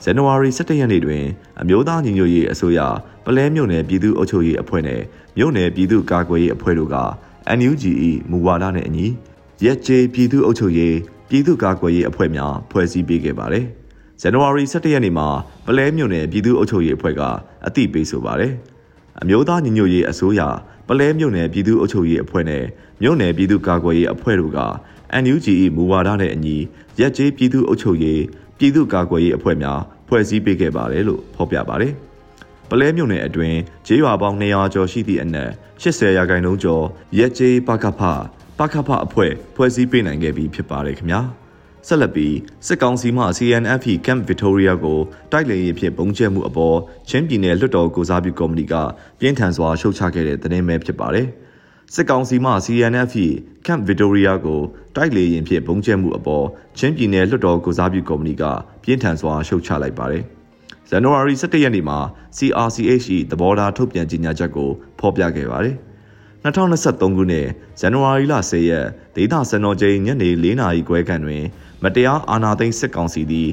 [0.04, 1.24] ဇန်နဝါရီ17ရက်နေ့တွင်
[1.62, 2.80] အမျိုးသားညီညွတ်ရေးအစိုးရ
[3.26, 5.02] ပလဲမြို့နယ်ပြည်သူ့အုပ်ချုပ်ရေးအဖွဲ့နဲ့
[5.38, 6.98] မြို့နယ်ပြည်သူ့ကာကွယ်ရေးအဖွဲ့တို့က
[7.58, 7.84] NUG
[8.30, 9.08] ၏မူဝါဒနဲ့အညီ
[9.66, 10.96] ရက်ကျေပြည်သူ့အုပ်ချုပ်ရေး
[11.30, 13.66] ပြည်သူ့ကာကွယ်ရေးအဖွဲ့များဖွဲ့စည်းပေးခဲ့ပါတယ်။
[14.22, 15.28] ဇန်နဝါရီ17ရက်နေ့မှာ
[15.66, 17.22] ပလဲမြို့နယ်ပြည်သူ့အုပ်ချုပ်ရေးအဖွဲ့က
[17.68, 18.54] အသိပေးဆိုပါတယ်။
[19.22, 20.42] အမျိုးသားညီညွတ်ရေးအစိုးရ
[20.88, 22.64] ပလဲမြို့နယ်ပြည်သူ့အုပ်ချုပ်ရေးအဖွဲ့နဲ့
[23.02, 24.60] မြို့နယ်ပြည်သူ့ကာကွယ်ရေးအဖွဲ့တို့က
[25.24, 26.58] NUG ၏မူဝါဒနဲ့အညီ
[27.00, 28.22] ရက်ကျေးပြည်သူ့အုပ်ချုပ်ရေး
[28.62, 31.94] ပြည်သူ့ကာကွယ်ရေးအဖွဲ့များဖွဲ့စည်းပေးခဲ့ပါတယ်လို့ဖော်ပြပါတယ်။
[32.70, 35.50] ပလဲမြို့နယ်အတွင်းဂျေးရွာပေါင်း200ကျော်ရှိသည့်အနက်
[35.82, 36.86] 80ရာခိုင်နှုန်းကျော်
[37.18, 38.02] ရက်ကျေးပကဖ
[38.60, 41.22] ပကဖအဖွဲ့ဖွဲ့စည်းပေးနိုင်ခဲ့ပြီးဖြစ်ပါတယ်ခင်ဗျာ။
[41.88, 42.36] ဆက်လက်ပြီး
[42.68, 45.00] စစ်ကောင်စီမှ CNF Camp Victoria ကို
[45.32, 46.78] တိုက်လေရေးဖြင့်ပုံကျဲမှုအပေါ်
[47.10, 48.74] ချင်းပြည်နယ်လွှတ်တော်ကိုစားပြုကော်မတီက
[49.20, 51.28] ပြင်းထန်စွာရှုတ်ချခဲ့တဲ့သတင်းပဲဖြစ်ပါတယ်။
[51.94, 53.14] စစ်ကောင်စီမှ CNF
[53.66, 54.62] Camp Victoria ကို
[54.96, 56.46] တိုက်လေရင်ဖြင့်ပုံကျဲမှုအပေါ်
[56.78, 58.44] ချင်းပြည်နယ်လွှတ်တော်ကိုစားပြုကော်မတီက
[58.84, 60.24] ပြင်းထန်စွာရှုတ်ချလိုက်ပါတယ်။
[60.90, 62.00] ဇန်နဝါရီ17ရက်နေ့မှာ
[62.38, 64.70] CRCH သဘောထားထုတ်ပြန်ကြေညာချက်ကို
[65.00, 65.76] ဖော်ပြခဲ့ပါတယ်။
[66.44, 67.48] 2023ခုနှစ်
[67.80, 71.44] ဇန်နဝါရီလ10ရက်ဒေသစံတော်ချိန်ညနေ4နာရီခွဲခန့်တွင်
[71.84, 73.50] မတရားအာဏာသိမ်းစစ်ကောင်စီသည်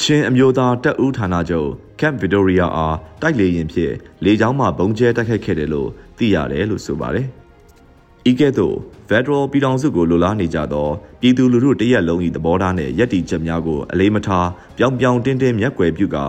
[0.00, 1.70] ချင်းအမျိုးသားတပ်ဦးဌာနချုပ်
[2.00, 3.94] Camp Victoria အားတိုက်လေရင်ဖြင့်
[4.24, 7.28] လေကြောင်းမှပုံကျဲတိုက်ခိုက်ခဲ့တယ်လို့သိရတယ်လို့ဆိုပါတယ်။
[8.28, 8.76] ဤကဲ့သို့
[9.08, 10.88] Federal ပြည်ထောင်စုကိုလိုလားနေကြသော
[11.20, 16.24] ပြည်သူလူထုတရက်လုံး၏သဘောထားနှင့်ယက်တီချက်များကိုအလေးမထားပြောင်ပြောင်တင်းတင်းမျက်ကွယ်ပြုကာ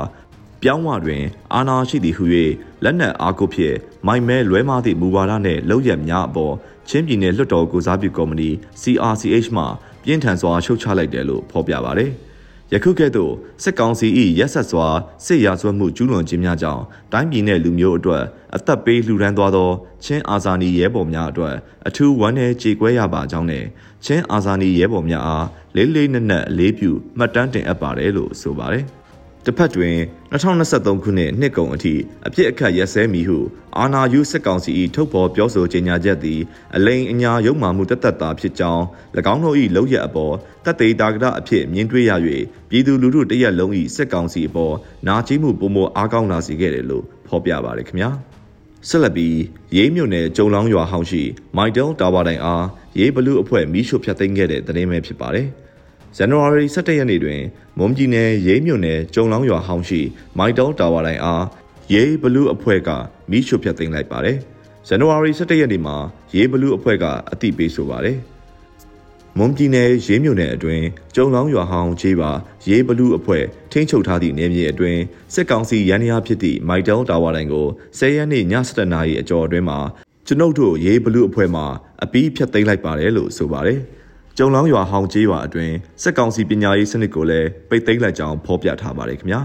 [0.61, 2.25] ပြောင်းဝတွင် အာဏာရှိသည်ဟု၍
[2.83, 3.75] လက်နက်အားကိုဖြင့်
[4.07, 6.53] မိုင်မဲလွဲမားသည့်မူဝါဒနှင့်လောက်ရများအပေါ်
[6.89, 8.49] ချင်းပြည်နယ်လွှတ်တော်ကိုစားပြုကော်မတီ
[8.81, 9.63] CRCH မှ
[10.03, 12.07] ပြင်းထန်စွာရှုတ်ချလိုက်တယ်လို့ဖော်ပြပါဗျ။
[12.73, 14.07] ယခုကဲ့သို့စစ်ကောင်စီ၏
[14.39, 14.87] ရက်ဆက်စွာ
[15.25, 18.23] စစ်ရာဇဝတ်မှုကျူးလွန်ခြင်းများကြောင့်တိုင်းပြည်နှင့်လူမျိုးအတွက်
[18.55, 19.69] အသက်ပေးလှူဒန်းသွားသော
[20.03, 21.55] ချင်းအာဇာနည်ရဲဘော်များအတွက်
[21.87, 23.65] အထူးဝမ်းနည်းကြေကွဲရပါကြောင်းနဲ့
[24.05, 28.85] ချင်းအာဇာနည်ရဲဘော်များအားလေးလေးနက်နက်အလေးပြုမှတ်တမ်းတင်အပ်ပါတယ်လို့ဆိုပါတယ်။
[29.45, 29.97] တစ်ဖက်တွင်
[30.31, 31.93] 2023ခုနှစ်နှစ်ကုန်အထိ
[32.27, 33.39] အပြစ်အခတ်ရက်စဲမီဟု
[33.77, 36.39] အာနာယူစစ်ကောင်စီ၏ထုတ်ဖော်ပြောဆိုကြေညာချက်သည်
[36.75, 38.83] အလိန်အညာရုံမှမှုတသက်တာဖြစ်ကြောင်း၎
[39.33, 40.33] င်းတို့၏လောက်ရအပေါ်
[40.65, 42.11] တပ်သေးတာကရအဖြစ်မြင်တွေ့ရ၍
[42.69, 44.75] ပြည်သူလူထုတရက်လုံး၏စစ်ကောင်စီအပေါ်
[45.07, 48.09] နာကျင်းမှုပုံမအားကောင်းလာစေခဲ့တယ်လို့ဖော်ပြပါရခင်ဗျာ
[48.87, 49.37] ဆက်လက်ပြီး
[49.75, 51.23] ရေးမြို့နယ်ကျုံလောင်းရွာဟောင်းရှိ
[51.57, 52.65] မိုက်တယ်တာဝါတိုင်အား
[52.99, 55.47] ရေးဘလူးအဖွဲ့မီးရှို့ဖျက်သိမ်းခဲ့တဲ့သတင်းပဲဖြစ်ပါတယ်။
[56.17, 57.41] ဇန်နဝါရီ17ရက်နေ့တွင်
[57.77, 60.01] မွန်ပြည်နယ်ရေးမြို့နယ်ကျုံလောင်းရွာဟောင်းရှိ
[60.37, 61.45] မိုက်တောတာဝါတိုင်းအား
[61.93, 62.89] ရေးဘလူးအဖွဲ့က
[63.29, 64.37] မိရှုဖျက်သိမ်းလိုက်ပါတယ်။
[64.87, 65.95] ဇန်နဝါရီ17ရက်နေ့မှာ
[66.35, 68.17] ရေးဘလူးအဖွဲ့ကအတိပေးဆိုပါတယ်။
[69.37, 72.31] မွန်ပြည်နယ်ရေးမြို့နယ်အတွင်းကျုံလောင်းရွာဟောင်းခြေပါ
[72.69, 75.01] ရေးဘလူးအဖွဲ့ထိန်းချုပ်ထားသည့်နေမြေအတွင်း
[75.33, 77.67] စစ်ကောင်စီရန်ရာဖြစ်သည့်မိုက်တောတာဝါတိုင်းကို
[77.99, 79.79] 10ရက်နေ့ည7:00နာရီအကျော်အတွင်းမှာ
[80.27, 81.63] ကျွန်ုပ်တို့ရေးဘလူးအဖွဲ့မှ
[82.03, 83.79] အပီးဖျက်သိမ်းလိုက်ပါတယ်လို့ဆိုပါတယ်။
[84.37, 89.41] ကျုံလောင်းရွာဟောင်းကျေးရွာအတွင်းစက်ကောင်စီပညာရေးစနစ်ကိုလည်းပိတ်သိမ်းလိုက်ကြောင်းဖော်ပြထားပါတယ်ခင်ဗျာ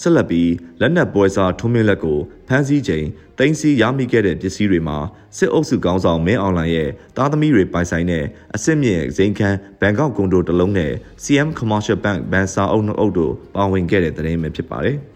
[0.00, 0.50] ဆက်လက်ပြီး
[0.80, 3.06] လက်နက်ပွဲစားထုံးမင်းလက်ကိုဖမ်းဆီးချိန်
[3.38, 4.98] တင်စီရမိခဲ့တဲ့ပစ္စည်းတွေမှာ
[5.36, 8.24] စစ်အုပ်စုကောင်းဆောင်မင်းအောင်လှိုင်ရဲ့တားသမီးတွေပိုင်ဆိုင်တဲ့
[8.54, 14.98] အစစ်မြင့်ဇိန်ခန်းဘန်ကောက်ကွန်ဒိုတစ်လုံးနဲ့ CM Commercial Bank ဘန်စာအုပ်နှုတ်အုပ်တို့ပါဝင်ခဲ့တဲ့သတင်းပဲဖြစ်ပါတယ်။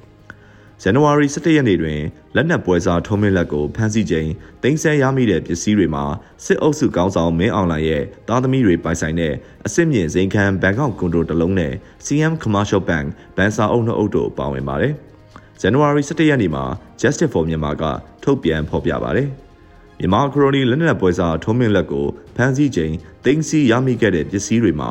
[0.82, 2.00] ဇန်နဝါရီ17ရက်နေ့တွင်
[2.34, 4.28] လက်နက်ပွဲစားထုံးမင်းလက်ကိုဖမ်းဆီးချိန်
[4.62, 6.04] တင်ဆက်ရမိတဲ့ပစ္စည်းတွေမှာ
[6.44, 9.34] စစ်အုပ်စုကောင်းဆောင်မင်းအောင်လှိုင်ရဲ့သားသမီးတွေပိုင်ဆိုင်တဲ့
[9.66, 11.72] အစစ်မြင့်ဇိမ်ခံဘန်ကောက်ကွန်ဒိုတစ်လုံးနဲ့
[12.06, 13.06] CM Commercial Bank
[13.36, 14.92] ဘန်စာအုပ်နှုတ်အုပ်တို့ပါဝင်ပါတယ်။
[15.60, 16.64] ဇန်နဝါရီ17ရက်နေ့မှာ
[17.00, 17.84] Justice for Myanmar က
[18.22, 19.28] ထုတ်ပြန်ဖော်ပြပါတယ်။
[19.98, 22.06] မြန်မာခရိုနီလက်နက်ပွဲစားထုံးမင်းလက်ကို
[22.36, 22.92] ဖမ်းဆီးချိန်
[23.24, 24.90] တင်စီရမိခဲ့တဲ့ပစ္စည်းတွေမှာ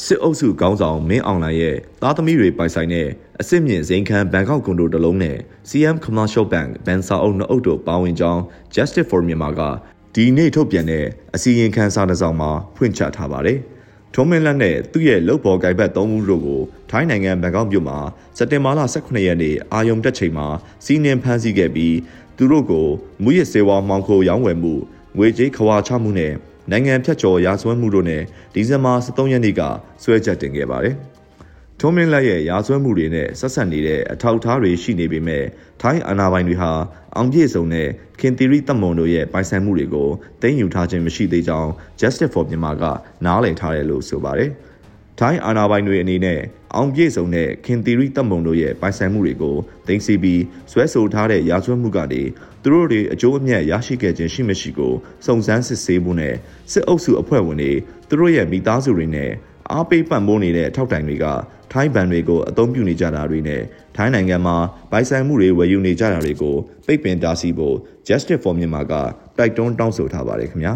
[0.00, 3.08] စစ်အုပ်စုခေါင်းဆောင်မင်းအောင်လှိုင်ရဲ့သားသမီးတွေပိုင်ဆိုင်တဲ့
[3.40, 5.36] အစစ်မြင့်ဇိမ်ခံဘန်ကောက်ကွန်ဒိုတစ်လုံးနဲ့
[5.68, 8.42] CM Commercial Bank ဘန်စာအုပ်နှစ်အုပ်တို့ပါဝင်ကြောင်း
[8.74, 9.60] Justice for Myanmar က
[10.14, 13.58] ဒီနေ့ထုတ်ပြန်တဲ့အစီရင်ခံစာတစ်စောင်မှာဖွင့်ချထားပါတယ်။
[14.14, 17.98] ထုံးမင်းလက်နဲ့သူ့ရဲ့လုတ်ဘော်ဂိုင်ဘတ်၃ဦးတို့ကိုထိုင်းနိုင်ငံဘန်ကောက်မြို့မှာ
[18.36, 20.46] စက်တင်ဘာလ18ရက်နေ့အာယုံတက်ချိန်မှာ
[20.84, 21.96] စီးနင်းဖမ်းဆီးခဲ့ပြီး
[22.36, 22.86] သူတို့ကို
[23.22, 24.74] မူရစ်စေဝါမှောင်ခိုရောင်းဝယ်မှု
[25.16, 26.32] ငွေကြေးခွာချမှုနဲ့
[26.70, 28.22] နိုင်ငံဖြတ်ကျော်ရာဇဝတ်မှုတို့နဲ့
[28.54, 29.62] ဒီဇင်ဘာ23ရက်နေ့က
[30.02, 30.96] ဆွဲချက်တင်ခဲ့ပါတယ်။
[31.80, 35.44] ထုံးမင်းလက်ရဲ့ရာဇဝတ်မှုတွေနဲ့ဆက်ဆက်နေတဲ့အထောက်အထားတွေရှိနေပေမဲ့
[35.80, 36.70] ထိုင်းအာဏာပိုင်တွေဟာ
[37.16, 37.88] အောင်ပြည့်စုံတဲ့
[38.20, 40.08] ခင်သီရိတမွန်တို့ရဲ့ပိုင်ဆိုင်မှုတွေကို
[40.42, 41.70] တင်ယူထားခြင်းမရှိသေးကြောင်း
[42.00, 42.84] Justice for Myanmar က
[43.24, 44.50] နားလည်ထားတယ်လို့ဆိုပါတယ်။
[45.24, 46.40] ထိုင်းအာဏာပိုင်တွေအနေနဲ့
[46.74, 49.56] အောင်ပြည့်စုံတဲ့ခင်သီရိတပ်မုံတို့ရဲ့ပိုင်ဆိုင်မှုတွေကို
[49.86, 52.22] သိမ်းဆည်းပြီးဆွဲဆိုထားတဲ့ရာဇဝတ်မှုကနေ
[52.62, 54.92] သူတို့တွေအကျိုးအမြတ်ရရှိခဲ့ခြင်းရှိမရှိကို
[55.26, 56.34] စုံစမ်းစစ်ဆေးမှုနဲ့
[56.72, 57.72] စစ်အုပ်စုအဖွဲ့ဝင်တွေ
[58.08, 59.30] သူတို့ရဲ့မိသားစုတွေနဲ့
[59.72, 61.26] အားပေးပံ့ပိုးနေတဲ့အထောက်တိုင်တွေက
[61.72, 63.62] ထိုင်းဘဏ်တွေကိုအသုံးပြုနေကြတာတွေနဲ့
[63.96, 64.56] ထိုင်းနိုင်ငံမှာ
[64.90, 66.56] ပိုင်ဆိုင်မှုတွေဝယ်ယူနေကြတာတွေကို
[66.86, 67.76] ပိတ်ပင်တားဆီးဖို့
[68.08, 68.92] Justice for Myanmar က
[69.38, 70.74] တိုက်တွန်းတောင်းဆိုထားပါတယ်ခင်ဗျာ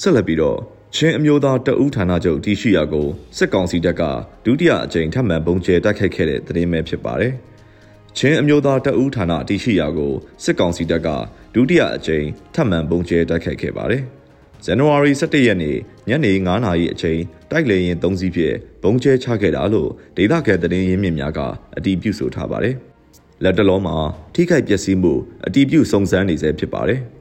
[0.00, 4.02] ဆက်လက်ပြီးတော့ ချင်းအမျိုးသားတအူးဌာနချုပ်တည်ရှိရာကိုစစ်ကောင်စီတပ်က
[4.44, 7.32] ဒုတိယအကြိမ်ထပ်မံပုံကျဲတိုက်ခိုက်ခဲ့တဲ့သတင်းပဲဖြစ်ပါတယ်။
[8.18, 10.12] ချင်းအမျိုးသားတအူးဌာနတည်ရှိရာကို
[10.44, 11.08] စစ်ကောင်စီတပ်က
[11.54, 14.02] ဒုတိယအကြိမ်ထပ်မံပုံကျဲတိုက်ခိုက်ခဲ့ပါတယ်။
[14.64, 15.76] ဇန်နဝါရီ17ရက်နေ့
[16.08, 17.20] ညနေ9:00နာရီအချိန်
[17.50, 21.40] တိုက်လေရင်3စီးဖြင့်ပုံကျဲချခဲ့တာလို့ဒေသခံသတင်းရင်းမြစ်များက
[21.76, 22.74] အတည်ပြုဆိုထားပါတယ်။
[23.44, 23.96] လက်တလုံးမှာ
[24.34, 25.12] ထိခိုက်ပျက်စီးမှု
[25.46, 27.00] အတည်ပြုစုံစမ်းနေဆဲဖြစ်ပါတယ်။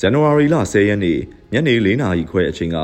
[0.00, 1.18] ဇန်နဝါရီလ10ရက်နေ့
[1.52, 2.78] ညနေ4နာရီခွဲအချိန်က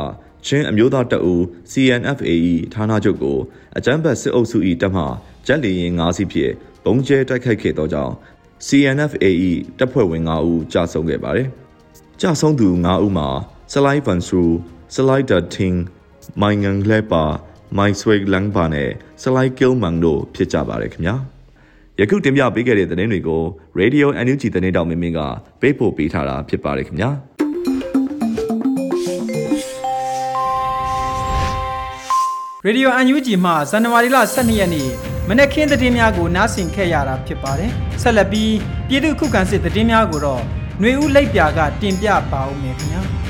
[0.46, 1.40] ချင်းအမျိုးသားတပ်ဦး
[1.72, 3.38] CNFAE ဌာနချုပ်ကို
[3.76, 5.04] အကြမ်းဖက်စစ်အုပ်စု၏တပ်မှ
[5.46, 6.52] ဂျက်လီရင်၅စီးဖြင့်
[6.84, 8.14] ဘုံကျဲတိုက်ခိုက်ခဲ့သောကြောင့်
[8.66, 11.48] CNFAE တပ်ဖွဲ့ဝင်5ဦးကြာဆုံးခဲ့ပါတယ်။
[12.20, 13.28] ကြာဆုံးသူ5ဦးမှာ
[13.72, 14.42] ဆလိုင်းဗန်ဆူ
[14.94, 15.76] ဆလိုင်းဒါတင်
[16.40, 17.24] မိုင်ငန်လဲပါ
[17.76, 18.90] မိုင်ဆွေလန်ပါနဲ့
[19.22, 21.16] ဆလိုင်းကီလ်မန်တို့ဖြစ်ကြပါတယ်ခင်ဗျာ။
[22.00, 23.42] ယခုတင်ပြပေးခဲ့တဲ့သတင်းတွေကို
[23.80, 25.20] Radio NUG သတင်းတောင်မင်းမင်းက
[25.60, 27.10] ပေးပို့ပေးထားတာဖြစ်ပါတယ်ခင်ဗျာ
[32.64, 34.88] ရေဒီယိုအန်ယူဂျီမှဇန်နဝါရီလ12ရက်နေ့
[35.28, 37.70] မနေ့ကင်းသတင်းများကိုနားဆင်ခဲ့ရတာဖြစ်ပါတယ်။
[38.02, 38.54] ဆက်လက်ပြီး
[38.88, 40.42] ပြည်သူ့ခုခံစစ်သတင်းများကိုတော့
[40.80, 43.02] ຫນွေဦးလိပ်ပြာကတင်ပြပါဦးမယ်ခင်ဗျာ။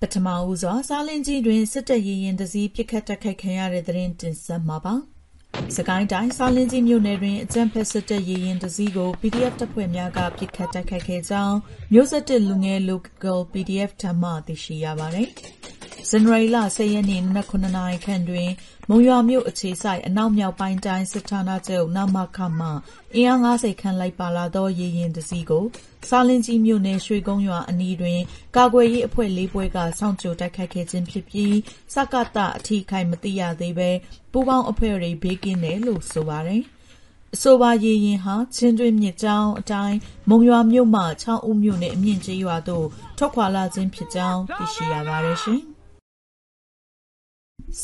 [0.00, 4.94] ပထမဦးစွာစားလင်းကြီးတွင် စစ်တပ် ရေးရင်တစည်းပြစ်ခတ်တက်ခိုက်ခံရတဲ့တဲ့ရင်တင်ဆက်မှာပါ။
[5.76, 11.56] စကိုင်းတိုင်းစားလင်းကြီးမြို့နယ်တွင် အကြမ်းဖက် စစ်တပ်ရေးရင်တစည်းကို PDF တပ်ဖွဲ့များကပြစ်ခတ်တက်ခိုက်ခဲ့ကြောင်း
[11.92, 15.28] မြို့ဆက်တစ်လူငယ် local PDF ထံမှ သိရှိရပါတယ်။
[16.10, 18.48] ဇန်နဝါရီလ10ရက်နေ့နနက်9နာရီခန့်တွင်
[18.90, 22.68] မုံရွာမြို့အခြေစိုက် အနောက်မြောက်ပိုင်းတိုင်း စစ်ဌာနချုပ် နမခ မှ
[23.14, 25.64] အင်အား90ခန့်လိုက်ပါလာသော ရေရင်တစည်းကို
[26.08, 28.20] စားလင်းကြီးမြို့နယ် ရွှေကုန်းရွာအနီးတွင်
[28.56, 31.56] ကာကွယ်ရေးအဖွဲ့လေးပွဲကစောင့်ကြိုတိုက်ခိုက်ခဲ့ခြင်းဖြစ်ပြီး
[31.94, 33.90] စကတအထီးခိုင်မသိရသေးဘဲ
[34.32, 36.62] ပူပေါင်းအဖွဲ့တွေ ဘေးကင်းတယ်လို့ ဆိုပါတယ်။
[37.34, 42.86] အဆိုပါရေရင်ဟာ ချင်းတွင်းမြစ်ကြောင်းအတိုင်း မုံရွာမြို့မှ ချောင်းဦးမြို့နယ် အမြင့်ကြီးရွာသို့
[43.18, 45.62] ထွက်ခွာလာခြင်းဖြစ်ကြောင်း သိရှိရပါတယ်ရှင်။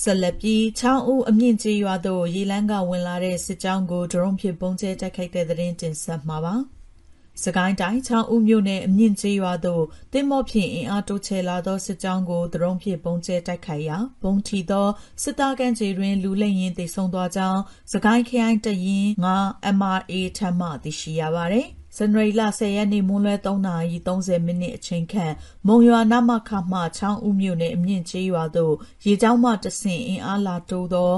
[0.01, 6.55] ဆက်လက်ပြီးချောင်းဦးအမြင့်ကြီးရွာသို့ရေလန်းကဝင်လာတဲ့စစ်ကြောင်းကိုဒရုန်းဖြင့်ပုံကျဲတိုက်ခိုက်တဲ့သတင်းတင်ဆက်မှာပါ။
[7.45, 14.89] စကိုင်းတိုင်းချောင်းဦးမြို့နယ်အမြင့်ကြီးရွာသို့တင်မော့ဖြင့်အင်အားတိုးချဲလာသောစစ်ကြောင်းကိုဒရုန်းဖြင့်ပုံကျဲတိုက်ခိုက်ရာဘုံထီသော
[15.23, 17.61] စစ်သားကန်းခြေတွင်လူလိမ့်ရင်တိတ်ဆုံသွားကြောင်း
[17.93, 19.07] စကိုင်းခရိုင်တရင်
[19.41, 25.35] 9 MRA ထမ်းမှသိရှိရပါသည်။ ဇန်နဝါရီလ10ရက်နေ့မွန်းလွဲ3:30မိနစ်အချိန်ခန့်
[25.67, 28.75] မုံရွာနမခမှချောင်းဦးမြို့နယ်အမြင့်ကျေးရွာသို့
[29.07, 31.13] ရေကြောင်းမှတဆင့်အင်အားလာတိုးသော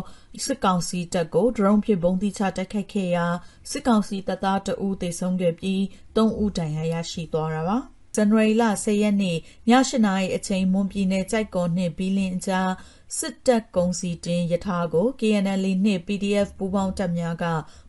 [0.44, 3.26] စစ်ကောင်စီတပ်ကိုဒရုန်းဖြင့်ဘုံတိချတိုက်ခိုက်ခဲ့ရာ
[3.70, 5.80] စစ်ကောင်စီတပ်သားတအူးသေဆုံးခဲ့ပြီး
[6.16, 7.78] 3ဦးဒဏ်ရာရရှိသွားတာပါ
[8.14, 9.38] ဇန်နဝါရီလ10ရက်နေ့ည
[9.70, 12.70] 8နာရီအချိန်မွန်ပြည်နယ်ကြိုက်ကော်နှင့်ဘီလင်းကြား
[13.18, 17.44] စစ်တပ်ကုန်းစီတင်ယထာကို KNL နှင့် PDF ပူးပေါင်းတပ်များက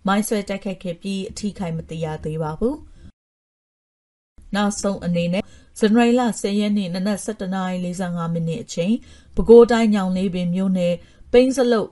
[0.07, 2.75] မိုင်းဆွဲတိုက်ခိုက်ခဲ့ပြီး အထိခိုက် မသိရသေးပါဘူး။
[4.55, 5.43] နောက်ဆုံးအနေနဲ့
[5.79, 8.93] ဇန်နဝါရီလ10ရက်နေ့ နနက်7:45မိနစ်အချိန်
[9.35, 10.95] ပဲခူးတိုင်း ညောင်လေးပင်မြို့နယ်
[11.31, 11.89] ပိန်းစလုတ်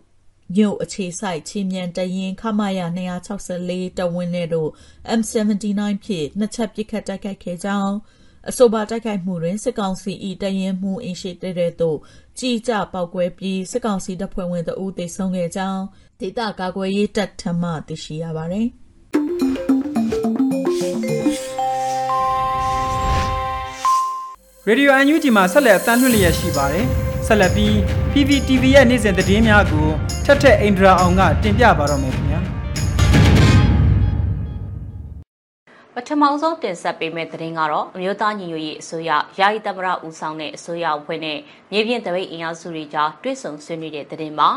[0.55, 2.79] မြို့အခြေစိုက်ချီမြန်တရင်ခမရ
[3.39, 4.69] 264တဝင်းနဲ့တို့
[5.19, 7.95] M79 ဖြင့် နှစ်ချက် ပစ်ခတ်တိုက်ခိုက်ခဲ့ကြောင်း
[8.49, 11.97] အဆိုပါတိုက်ခိုက်မှုတွင် စစ်ကောင်စီ၏တရင်မှုအင်ရှိတဲ့တဲ့သို့
[12.39, 15.83] ကြည်ကြပောက်ကွဲပြီး စစ်ကောင်စီတပ်ဖွဲ့ဝင်တအူးသေဆုံးခဲ့ကြောင်း
[16.19, 18.67] ဒေသကာကွယ်ရေးတပ်ထမှ သိရှိရပါသည်
[24.67, 26.85] ရေဒီယိုအန်ယူဂျီမှာဆက်လက်အသံလွှင့်လျက်ရှိပါတယ်
[27.27, 27.73] ဆက်လက်ပြီး
[28.11, 29.87] PPTV ရဲ့နေ့စဉ်သတင်းများကို
[30.25, 32.52] ထက်ထက်အိန္ဒြာအောင်ကတင်ပြပါတော့မယ်ခင်ဗျာ
[35.97, 41.37] ပထမဆုံးတင်ဆက်ပေးမယ့်သတင်းကတော့အမျိုးသားညီညွတ်ရေးအစိုးရယာယီသမရဦးဆောင်တဲ့အစိုးရအဖွဲ့နဲ့
[41.71, 44.49] မြေပြင်တပိတ်အင်အားစုတွေကြားတွဲဆုံဆွေးနွေးတဲ့သတင်းပါ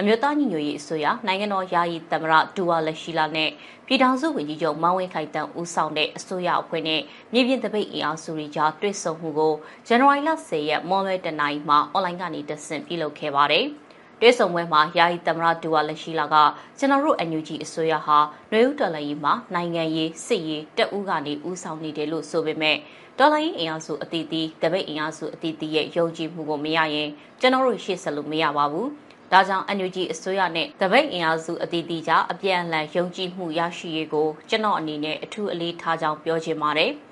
[0.00, 3.50] အမျိုးသားညီညွတ်ရေးအစိုးရနိုင်ငံတော်ယာယီသမရဒူဝါလက်ရှိလာနဲ့
[3.86, 7.00] ပြည်ထောင်စုဝန်ကြီးချုပ်မောင်ဝင်းခိုင်တန်းဦးဆောင်တဲ့အစိုးရအဖွဲ့နဲ့
[7.32, 9.54] မြေပြင်တပိတ်အင်အားစုတွေကြားတွဲဆုံမှုကို
[9.86, 13.66] ဇန်နဝါရီလ10ရက်မွန်လွဲတနင်္လာနေ့မှာအွန်လိုင်းကနေတဆင့်ပြုလုပ်ခဲ့ပါတယ်။
[14.20, 16.34] တွဲဆုံပွဲမှာယာယီသမရဒူဝါလက်ရှိလာက
[16.78, 18.18] ကျွန်တော်တို့ NUG အစိုးရဟာ
[18.50, 22.76] ຫນွေဦးတော်လှန်ရေးမှာနိုင်ငံရေးစစ်ရေးတက်ဦးကနေဦးဆောင်နေတယ်လို့ဆိုပေမဲ့
[23.18, 28.88] တော်လှန်ရေးအင်အားစုအသီးသီးတပိတ်အင်အားစုအသီးသီးရဲ့ယုံကြည်မှုကိုမရရင်ကျွန်တော်တို့ရှေ့ဆက်လို့မရပါဘူး။
[29.32, 36.92] ဒါကြောင့် NUG အစိုးရနဲ့တပိတ်အင်အားစုအသီးသီးကြားအပြန်အလှန်ယုံကြည်မှုရရှိရေးကိုကျွန်တော်အနေနဲ့အထူးအလေးထားကြောင်းပြောချင်ပါတယ်။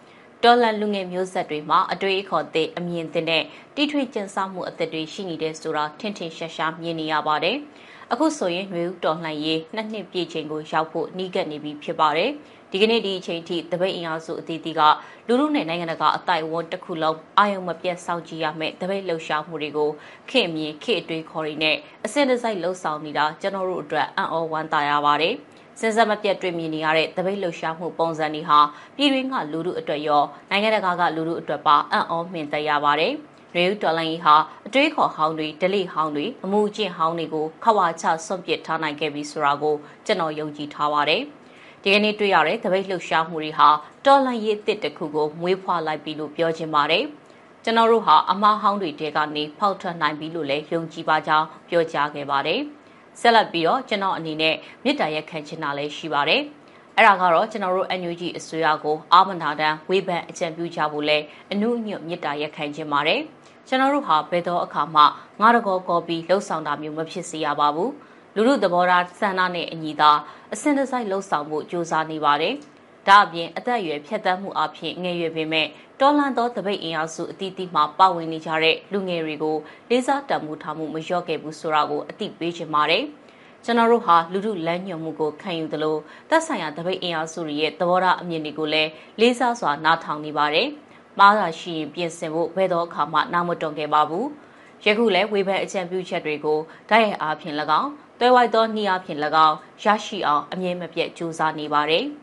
[0.47, 3.45] တော်လန်လူငယ်မျိုးဆက်တွေမှာအတွေ့အခေါ်သစ်အမြင်သစ်နဲ့
[3.77, 7.57] တိထွေကျန်ဆမှုအသစ်တွေရှိနေတဲ့ဆိုတာထင်ထင်ရှားရှားမြင်နေရပါတယ်။
[8.13, 12.31] အခုဆိုရင်မျိုးတော်လှန်ရေးနှစ်နှစ်ပြည့်ချိန်ကိုရောက်ဖို့နှီးကပ်နေပြီဖြစ်ပါတယ်။
[12.71, 14.81] ဒီကနေ့ဒီအချိန်ထိတပိတ်အင်အားစုအသီးသီးက
[15.27, 19.91] လူလူနဲ့နိုင်ငံတကာအတိုက်အဝန်းတစ်ခုလုံးအာယုံမပြတ်စောင့်ကြည့်ရမယ့်တပိတ်လှုပ်ရှားမှုတွေကို
[20.31, 25.37] ခေမြင်ခေအတွေးခေါ်ရင်းနဲ့အစင်တစိုက်လှုပ်ဆောင်နေတာကျွန်တော်တို့အတွက်အံ့ဩဝမ်းသာရပါတယ်။
[25.81, 28.59] စင်စက်မပြတ်တွေ့မြင်နေရတဲ့တပိတ်လှုပ်ရှားမှုပုံစံတွေဟာ
[28.97, 33.13] ပြည်တွင်းကလူထုအတွက်ရောနိုင်ငံတကာကလူထုအတွက်ပါအံ့ဩမြင်သက်ရပါတယ်။
[33.57, 34.35] ရေယူတော်လိုင်းဟာ
[34.67, 39.75] အတွေးခေါ်ဟောင်းတွေဒလိဟောင်းတွေအမှုကျင့်ဟောင်းတွေကိုခဝါချဆွန့်ပစ်ထားနိုင်ခဲ့ပြီဆိုတာကို
[40.07, 41.23] ကျွန်တော်ယုံကြည်ထားပါတယ်။
[41.83, 43.69] ဒီကနေ့တွေ့ရတဲ့တပိတ်လှုပ်ရှားမှုတွေဟာ
[44.07, 47.05] တော်လိုင်းရေးအစ်စ်တစ်ခုကိုမွေးဖွားလိုက်ပြီလို့ပြောချင်ပါတယ်။
[47.65, 52.63] ကျွန်တော်တို့ဟာအမားဟောင်းတွေတဲကနေဖောက်ထွက်နိုင်ပြီလို့လည်းယုံကြည်ပါကြောင်းပြောကြားခဲ့ပါတယ်။
[53.21, 56.43] ဆက်လက်ပြီးတော့ကျွန်တော်အနေနဲ့မြစ်တာရက်ခံချင်တာလည်းရှိပါတယ်။
[56.97, 61.19] အဲ့ဒါကတော့ကျွန်တော်တို့ NUG အစိုးရကိုအာမနာတန်ဝေဖန်အကြံပြုကြဖို့လဲ
[61.53, 63.21] အနုညွတ်မြစ်တာရက်ခံချင်ပါတယ်။
[63.69, 65.03] ကျွန်တော်တို့ဟာဘယ်တော့အခါမှ
[65.41, 67.91] ငါတကောကော်ပီလှုပ်ဆောင်တာမျိုးမဖြစ်စေရပါဘူး။
[68.35, 70.11] လူလူသဘောထားစံနာနဲ့အညီသာ
[70.53, 72.55] အစင်တစိုက်လှုပ်ဆောင်ဖို့ကြိုးစားနေပါတယ်။
[73.09, 75.67] ဒါအပြင်အသက်အရွယ်ဖြတ်သန်းမှုအဖြစ်ငယ်ရွယ်ပေမဲ့
[76.01, 79.57] တော်လန်သောတပိတ်အင်အားစုအသီးသီးမှပါဝင်နေကြတဲ့လူငယ်တွေကို
[79.91, 83.05] လေးစားတန်ဖိုးထားမှုမလျော့ခဲ့ဘူးဆိုတာကိုအသိပေးချင်ပါတယ်။
[83.65, 85.97] ကျွန်တော်တို့ဟာလူထုလမ်းညွှန်မှုကိုခံယူသလို
[86.31, 90.69] သက်ဆိုင်ရာတပိတ်အင်အားစုတွေရဲ့သဘောထားအမြင်တွေကိုလည်းလေးစားစွာနားထောင်နေပါတယ်။
[91.19, 94.27] မှားတာရှိရင်ပြင်ဆင်ဖို့ဘယ်တော့အခါမှနားမတွန်ခဲ့ပါဘူး။
[94.85, 102.07] ယခုလည်းဝေဖန်အကြံပြုချက်တွေကိုဓာတ်ရိုက်အားဖြင့်၎င်းတွဲဝိုက်သောနှီးအားဖြင့်၎င်းရရှိအောင်အမြင်မပြတ်ကြိုးစားနေပါတယ်။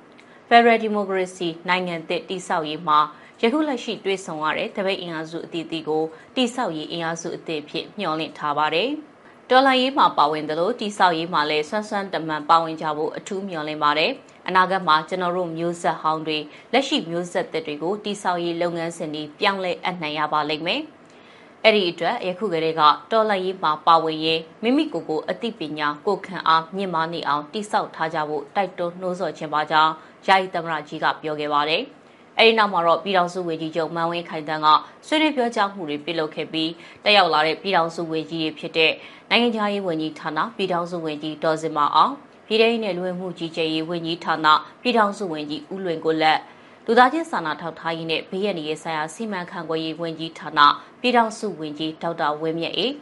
[0.49, 2.99] Federal Democracy နိုင်ငံသစ်တည်ဆောက်ရေးမှာ
[3.41, 6.03] ယခုလက်ရှိတွေ့ဆုံရတဲ့တပိတ်အင်အားစုအသီးသီးကို
[6.35, 8.89] တိဆောက်ရေးအင်အားစုအသစ်ဖြစ်မျှော်လင့်ထားပါတယ်။
[9.49, 14.11] တော်လှန်ရေးမှာပါဝင်တယ်လို့တိဆောက်ရေးမှာလည်းဆွမ်းဆွမ်းတမန်ပါဝင်ကြဖို့အထူးမျှော်လင့်ပါတယ်။
[14.47, 16.37] အနာဂတ်မှာကျွန်တော်တို့မျိုးဆက်ဟောင်းတွေ
[16.73, 20.81] လက်ရှိမျိုးဆက်သစ်တွေကိုတိဆောက်ရေးလုပ်ငန်းစဉ်တွေပြောင်းလဲအနှံ့ရပါလိမ့်မယ်။
[21.63, 22.81] အဲ့ဒီအတွက်ယခုကလေးက
[23.11, 29.93] တော်လှန်ရေးမှာပါဝင်ရေးမိမိကိုယ်ကိုအသိပညာကိုခံအားမြင့်မားနေအောင်တိဆောက်ထားကြဖို့တိုက်တွန်းနှိုးဆော်ခြင်းပါကြောင်း
[30.27, 31.83] ယာယီသမရကြီးကပြောခဲ့ပါတယ်။
[32.37, 34.67] အဲဒီနောက်မှာတော့ပြည်ထောင်စုဝန်ကြီးချုပ်မန်ဝင်းခိုင်တန်းက
[35.07, 36.71] ဆွေးနွေးပြောကြားမှုတွေပြုလုပ်ခဲ့ပြီး
[37.03, 38.91] တက်ရောက်လာတဲ့ပြည်ထောင်စုဝန်ကြီးတွေဖြစ်တဲ့
[39.29, 42.13] နိုင်ငံခြားရေးဝန်ကြီးဌာနပြည်ထောင်စုဝန်ကြီးဒေါ်စင်မအောင်
[42.47, 44.47] ပြည်ထောင်စုလူဝင်မှုကြီးကြပ်ရေးဝန်ကြီးဌာန
[44.81, 46.39] ပြည်ထောင်စုဝန်ကြီးဦးလွင်ကိုလက်
[46.85, 50.59] လူသားချင်းစာနာထောက်ထားရေးနဲ့ဘေးရန်ရေးဆိုင်ရာစီမံခန့်ခွဲရေးဝန်ကြီးဌာန
[51.01, 52.93] ပြည်ထောင်စုဝန်ကြီးဒေါက်တာဝင်းမြတ်အေး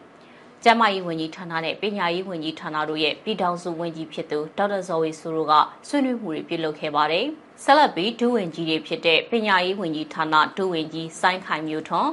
[0.63, 5.53] ကျန်းမာရေးဝန်ကြီးဌာနနဲ့ပညာရေးဝန်ကြီးဌာနတို့ရဲ့ပြည်ထောင်စုဝန်ကြီးဖြစ်သူဒေါက်တာဇော်ဝေဆိုတို့က
[5.87, 7.25] ဆွေးနွေးမှုတွေပြုလုပ်ခဲ့ပါတယ်။
[7.63, 12.11] ဆက်လက်ပြီးဒုဝန်ကြီးတွေဖြစ်တဲ့ပညာရေးဝန်ကြီးဌာနဒုဝန်ကြီးစိုင်းခိုင်မျိုးထွန်း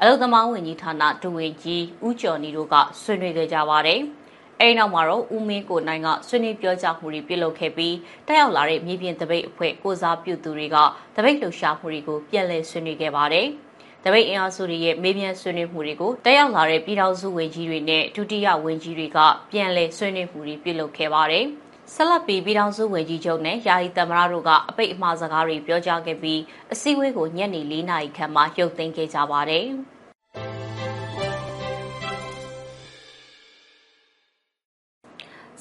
[0.00, 4.00] အလုံသမားဝန်ကြီးဌာနဒုဝန်ကြီးဦးကျော်နီတို့ကဆွေးနွေးခဲ့ကြပါတယ်။
[4.60, 7.94] အဲဒီနောက်မှာတော့ဦးမင်းကိုနိုင်ကဆွေးနွေးပြောကြားမှုတွေပြုလုပ်ခဲ့ပြီး
[8.26, 10.76] တက်ရောက်လာတဲ့မြေပြင်တပိတ်အဖွဲ့ကိုစားပြုသူတွေက
[11.16, 13.48] တပိတ်လှူရှာမှုတွေကိုပြန်လည်ဆွေးနွေးခဲ့ပါတယ်။
[14.04, 19.18] တပိတ်အင်အားစုတွေရဲ့မေးမြန်းဆွေးနွေးမှုတွေကိုတက်ရောက်လာတဲ့ပြည်ထောင်စုဝန်ကြီးတွေနဲ့ဒုတိယဝန်ကြီးတွေက
[19.50, 21.44] ပြန်လည်ဆွေးနွေးမှုတွေပြုလုပ်ခဲ့ပါတယ်။
[21.94, 26.40] ဆက်လက်ပြီးပြည်ထောင်စုဝန်ကြီးချုပ်နဲ့ယာယီသမ္မတတို့ကအပိတ်အမှားစကားတွေပြောကြားခဲ့ပြီး
[26.72, 29.66] အစည်းအဝေးကိုညနေ၄နာရီခန့်မှရုပ်သိမ်းခဲ့ကြပါတယ်။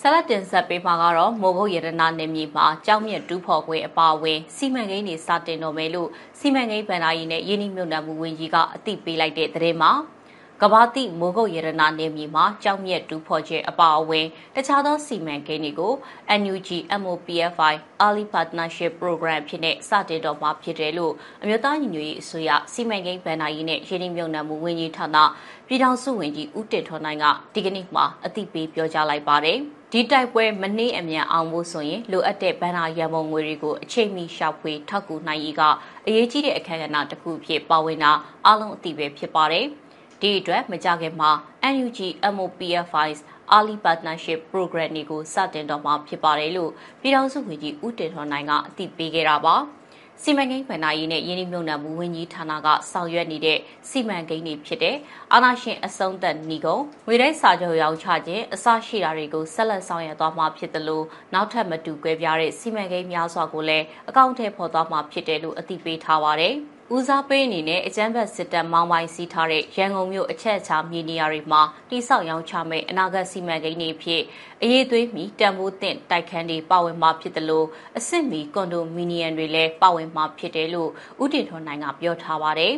[0.05, 9.91] ဆလတ်တင်ဆက်ပေးမှာကတော့မိုးဘုတ်ရတနာနယ်မြေမှာကြောက်မြက်တူးဖော်ခွေအပါအဝင်စီမံကိန်းတွေစတင်တော်မယ်လို့စီမံကိန်းဗန်ဒါရီနဲ့ယင်းနှမြုံနယ်မှုဝန်ကြီးကအသိပေးလိုက်တဲ့သတင်းမှာ
[10.65, 15.93] ကဘာတိမိုးကုတ်ရတနာနယ်မြေမှာကြောက်မြက်တူးဖော်ခြင်းအပါအဝင်တခြားသောစီမံကိန်းတွေကို
[16.41, 16.69] NUG
[17.01, 17.73] MOPFI
[18.05, 25.17] Early Partnership Program ဖြစ်တဲ့စတင်တော်မှာဖြစ်တယ်လို့အမျိုးသားညီညွတ်ရေးအစိုးရစီမံကိန်းဗန်ဒါရီနဲ့ယင်းနှမြုံနယ်မှုဝန်ကြီးဌာန
[25.67, 29.57] ပြည်ထောင်စုဝန်ကြီးဦးတင်ထွန်းနိုင်ကဒီကနေ့မှာအသိပေးပြောကြားလိုက်ပါတယ်။
[29.91, 35.61] ဒီတိုက်ပွဲမနှေးအမြန်အောင်ဖို့ဆိုရင်လိုအပ်တဲ့ဗန်နာရန်ပုံငွေတွေကိုအချိန်မီရှာဖွေထောက်ကူနိုင်ရေးက
[36.07, 38.11] အရေးကြီးတဲ့အခမ်းအနားတစ်ခုဖြစ်ပါဝင်တာ
[38.47, 39.65] အလုံးအသိပဲဖြစ်ပါတယ်။
[40.25, 41.31] ဒီအတွက်မကြခင်မှာ
[41.73, 41.99] NUG
[42.35, 43.19] MOPFI's
[43.55, 49.55] Early Partnership Program တွေကိုစတင်တော့မှာဖြစ်ပါတယ်လို့ပြည်ထောင်စုဝန်ကြီးဦးတင်ထွန်းနိုင်ကအသိပေးခဲ့တာပါ။
[50.21, 53.57] စီမံကိန်းဗဏ္ဍာရေးနဲ့ယင်းနှမြုံနယ်မှုဝန်ကြီးဌာနကဆောင်ရွက်နေတဲ့
[53.89, 54.95] စီမံကိန်းတွေဖြစ်တဲ့
[55.33, 66.55] အာဏာရှင်အဆုံးသက်ဏီကုံငွေတိုက်စာချုပ်ရောင်းချခြင်းအစရှိတာတွေကိုဆက်လက်ဆောင်ရွက်သွားမှာဖြစ်တယ်လို့နောက်ထပ်မတူကွဲပြားတဲ့စီမံကိန်းများစွာကိုလည်းအကောင့်ထဲပေါ်သွားမှာဖြစ်တယ်လို့အသိပေးထားပါတယ်။
[66.91, 74.21] ဦးစားပေးအနေနဲ့အကြမ်းဖက်စစ်တပ်မောင်းပိုင်းစီးထားတဲ့ရန်ကုန်မြို့အချက်အခြာမြေနေရာတွေမှာတိစောက်ရောင်းချမဲ့အနာဂတ်စီမံကိန်းတွေဖြစ်
[74.61, 80.89] အရေးသွေးမီတန်ဖိုးသင့်တိုက်ခန်းတွေပါဝင်မှာဖြစ်တယ်လို့အစ်စ်မီကွန်ဒိုမီနီယံတွေလည်းပါဝင်မှာဖြစ်တယ်လို့
[81.23, 82.75] ဦးတင်ထွန်းနိုင်ကပြောထားပါတယ်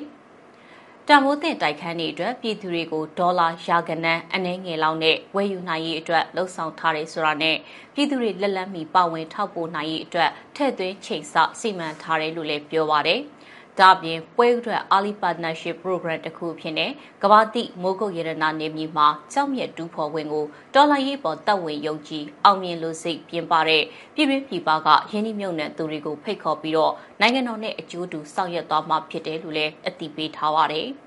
[1.07, 7.57] တံမိုးတင်တိုက်ခန်းတွေအတွက်ပြည်သူတွေကိုဒေါ်လာရာကနန်းအနှဲငယ်လောက်နဲ့ဝယ်ယူနိုင်ရေးအတွက်လှုံ့ဆော်ထားတယ်ဆိုတာနဲ့
[7.93, 13.21] ပြည်သူတွေလက်လက်မီပါဝင်ထောက်ပို့နိုင်ရေးအတွက်ထည့်သွင်းချိန်ဆစီမံထားတယ်လို့လည်းပြောပါတယ်။
[13.79, 16.87] ဒါပြင်ပွဲအတွက် early partnership program တစ်ခုဖြစ်နေ
[17.21, 23.83] ကဘာတိမိုးကုတ်ရတနာနေမြေမှာကြောက်မြက်တူးဖော်ဝင်ကိုတော်လိုင်းရေးပေါ်တပ်ဝင်ယုံကြည်အောင်မြင်လို့စိတ်ပြင်ပတဲ့
[24.15, 30.89] ပြည်တွင်းပြည်ပကရင်းနှီးမြှုပ်နှံသူတွေကိုဖိတ်ခေါ်ပြီးတော့နိုင်ငံတော်နဲ့အကျိုးတူဆောင်ရွက်သွားမှာဖြစ်တယ်လို့လည်းအသိပေးထားပါတယ်။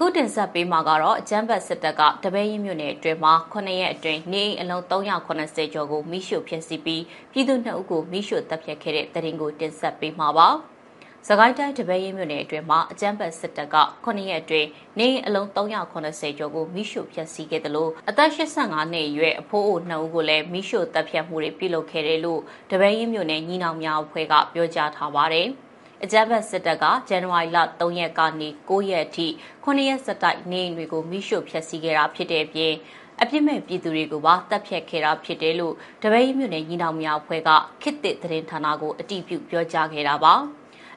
[0.00, 10.48] အခုတင်ဆက်ပေးမှာကတော့အကြမ်းဖက်စစ်တပ်ကတပည့်ရင်မြို့နယ်အတွင်းမှာ9ရက်အတွင်းနေအိမ်အလုံး380ကျော်ကိုမိရှို့ဖျက်ဆီးပြီးပြည်သူနှစ်ဦးကိုမိရှို့တပ်ဖြတ်ခဲ့တဲ့တရင်ကိုတင်ဆက်ပေးမှာပါ။
[11.28, 25.48] စကိုင်းတိုင်းတပည့်ရင်မြို့နယ်အတွင်းမှာအကြမ်းဖက်စစ်တပ်က9ရက်အတွင်းနေအိမ်အလုံး380ကျော်ကိုမိရှို့ဖျက်ဆီးခဲ့တယ်လို့အသက်85နှစ်အရွယ်အဖိုးအိုနှစ်ဦးကိုလည်းမိရှို့တပ်ဖြတ်မှုတွေပြုလုပ်ခဲ့တယ်လို့တပည့်ရင်မြို့နယ်ညီနောင်များအဖွဲ့ကပြောကြားထားပါတယ်။
[26.04, 29.26] အကြမ်းဖက်စစ်တပ်ကဇန်နဝါရီလ3ရက်ကနေ9ရက်အထိ
[29.64, 32.74] 9ရက်ဆက်တိုက်နေအိမ်တွေကိုမိရှို့ဖျက်ဆီးခဲ့တာဖြစ်တဲ့အပြင်
[33.20, 37.50] အပြစ်မဲ့ပြည်သူတွေကိုပါတပ်ဖြတ်ခဲ့တာဖြစ်တယ်လို့တပည့်မြို့နယ်ညီနောင်များအဖွဲ့က
[37.82, 40.34] ခေတ်သစ်သတင်းဌာနကိုအတည်ပြုပြောကြားခဲ့တာပါ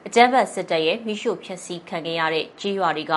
[0.06, 3.14] အကြမ်းဖက်စစ်တပ်ရဲ့မိရှို့ဖျက်ဆီးခံခဲ့ရတဲ့ကြေးရွာတွေက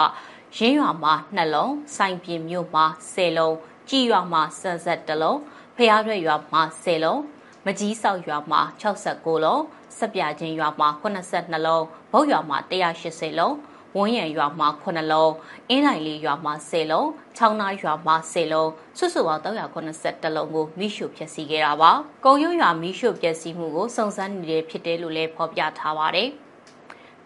[0.58, 3.56] ရင်းရွာမှာ2လုံးစိုင်ပြင်မြို့မှာ10လုံး
[3.90, 5.40] ကြည်ရွာမှာ71လုံး
[5.76, 7.22] ဖျားရွက်ရွာမှာ10လုံး
[7.66, 9.62] မကြီးဆောက်ရွာမှာ69လုံး
[9.98, 12.58] စက်ပြချင်းရွာမှာ82လုံးဘုတ်ရွာမှာ
[13.00, 13.56] 180လုံး
[13.96, 15.32] ဝန်းရံရွာမှာ9လုံး
[15.70, 21.92] အင်းနိုင်လေးရွာမှာ10လုံးချောင်းနာရွာမှာ10လုံးစုစုပေါင်း382လုံးကိုမိရှုဖျက်ဆီးခဲ့တာပါ
[22.26, 26.30] ကုံရွရွာမိရှုပျက်စီးမှုကိုစုံစမ်းနေဖြစ်တယ်လို့လည်းဖော်ပြထားပါတယ်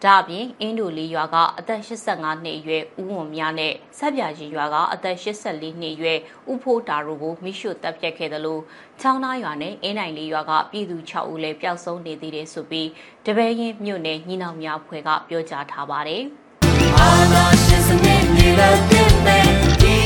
[0.04, 6.18] ဒါအပြင်အင်းဒိုလီရွာကအသက်85နှစ်အရွယ်ဦးဝံမြနဲ့ဆက်ပြကြီးရွာကအသက်84နှစ်အရွယ်
[6.50, 8.62] ဦးဖိုးတာတို့ကိုမိရှုတပ်ဖြတ်ခဲ့တယ်လို့
[9.00, 12.88] ချောင်းသားရွာနဲ့အင်းနိုင်လေးရွာကပြည်သူ6ဦးလည်းပျောက်ဆုံးနေသေးတယ်ဆိုပြီး
[13.26, 16.22] တပည့်ရင်မြို့နယ်ညီနောင်များဖွဲ့ကပြောကြားထားပါတယ်။
[16.98, 19.46] အာနာရှင်စနစ်မြေလက်တင်တဲ့
[19.82, 19.96] ဒီ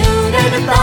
[0.00, 0.72] လူတွေတ